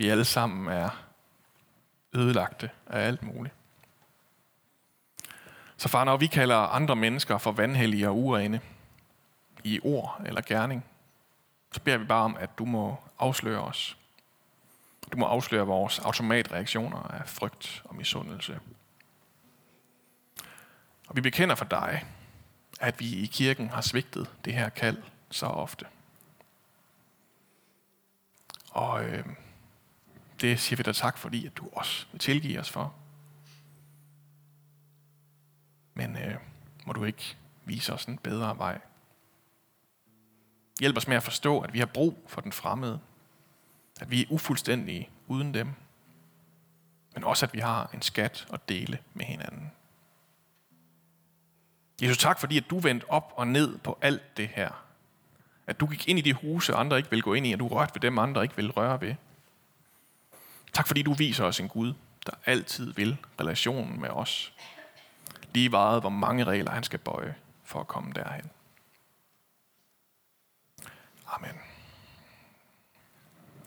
Vi 0.00 0.08
alle 0.08 0.24
sammen 0.24 0.72
er 0.72 0.90
ødelagte 2.12 2.70
af 2.86 3.06
alt 3.06 3.22
muligt. 3.22 3.54
Så 5.76 5.88
far, 5.88 6.04
når 6.04 6.16
vi 6.16 6.26
kalder 6.26 6.56
andre 6.56 6.96
mennesker 6.96 7.38
for 7.38 7.52
vandhellige 7.52 8.08
og 8.08 8.16
urene, 8.16 8.60
i 9.64 9.80
ord 9.82 10.20
eller 10.26 10.40
gerning, 10.40 10.84
så 11.72 11.80
beder 11.80 11.98
vi 11.98 12.04
bare 12.04 12.24
om, 12.24 12.36
at 12.36 12.58
du 12.58 12.64
må 12.64 12.96
afsløre 13.18 13.60
os. 13.60 13.96
Du 15.12 15.18
må 15.18 15.26
afsløre 15.26 15.66
vores 15.66 15.98
automatreaktioner 15.98 16.98
af 16.98 17.28
frygt 17.28 17.82
og 17.84 17.94
misundelse. 17.94 18.60
Og 21.08 21.16
vi 21.16 21.20
bekender 21.20 21.54
for 21.54 21.64
dig, 21.64 22.04
at 22.80 23.00
vi 23.00 23.16
i 23.16 23.26
kirken 23.26 23.70
har 23.70 23.80
svigtet 23.80 24.30
det 24.44 24.54
her 24.54 24.68
kald 24.68 25.02
så 25.30 25.46
ofte. 25.46 25.86
Og 28.70 29.04
øh, 29.04 29.24
det 30.40 30.60
siger 30.60 30.76
vi 30.76 30.82
dig 30.82 30.94
tak, 30.94 31.18
fordi 31.18 31.46
at 31.46 31.56
du 31.56 31.68
også 31.72 32.06
vil 32.12 32.18
tilgive 32.18 32.60
os 32.60 32.70
for. 32.70 32.94
Men 35.94 36.16
øh, 36.16 36.34
må 36.86 36.92
du 36.92 37.04
ikke 37.04 37.36
vise 37.64 37.92
os 37.92 38.04
en 38.04 38.18
bedre 38.18 38.58
vej. 38.58 38.80
Hjælp 40.80 40.96
os 40.96 41.08
med 41.08 41.16
at 41.16 41.22
forstå, 41.22 41.60
at 41.60 41.72
vi 41.72 41.78
har 41.78 41.86
brug 41.86 42.24
for 42.26 42.40
den 42.40 42.52
fremmede. 42.52 43.00
At 44.00 44.10
vi 44.10 44.22
er 44.22 44.26
ufuldstændige 44.30 45.08
uden 45.26 45.54
dem. 45.54 45.68
Men 47.14 47.24
også, 47.24 47.46
at 47.46 47.54
vi 47.54 47.58
har 47.58 47.90
en 47.94 48.02
skat 48.02 48.46
at 48.52 48.68
dele 48.68 48.98
med 49.14 49.24
hinanden. 49.24 49.70
Jesus, 52.02 52.18
tak 52.18 52.40
fordi, 52.40 52.56
at 52.56 52.70
du 52.70 52.78
vendte 52.78 53.10
op 53.10 53.32
og 53.36 53.46
ned 53.46 53.78
på 53.78 53.98
alt 54.02 54.36
det 54.36 54.48
her. 54.48 54.84
At 55.66 55.80
du 55.80 55.86
gik 55.86 56.08
ind 56.08 56.18
i 56.18 56.22
de 56.22 56.34
huse, 56.34 56.74
andre 56.74 56.96
ikke 56.96 57.10
vil 57.10 57.22
gå 57.22 57.34
ind 57.34 57.46
i, 57.46 57.52
og 57.52 57.58
du 57.58 57.68
rørte 57.68 57.94
ved 57.94 58.00
dem, 58.00 58.18
andre 58.18 58.42
ikke 58.42 58.56
vil 58.56 58.70
røre 58.70 59.00
ved. 59.00 59.14
Tak 60.72 60.86
fordi 60.86 61.02
du 61.02 61.12
viser 61.12 61.44
os 61.44 61.60
en 61.60 61.68
Gud, 61.68 61.94
der 62.26 62.32
altid 62.46 62.92
vil 62.92 63.16
relationen 63.40 64.00
med 64.00 64.08
os. 64.08 64.52
Lige 65.54 65.72
varet, 65.72 66.00
hvor 66.00 66.10
mange 66.10 66.44
regler 66.44 66.70
han 66.70 66.82
skal 66.82 66.98
bøje 66.98 67.34
for 67.64 67.80
at 67.80 67.88
komme 67.88 68.12
derhen. 68.12 68.50
Amen. 71.26 71.69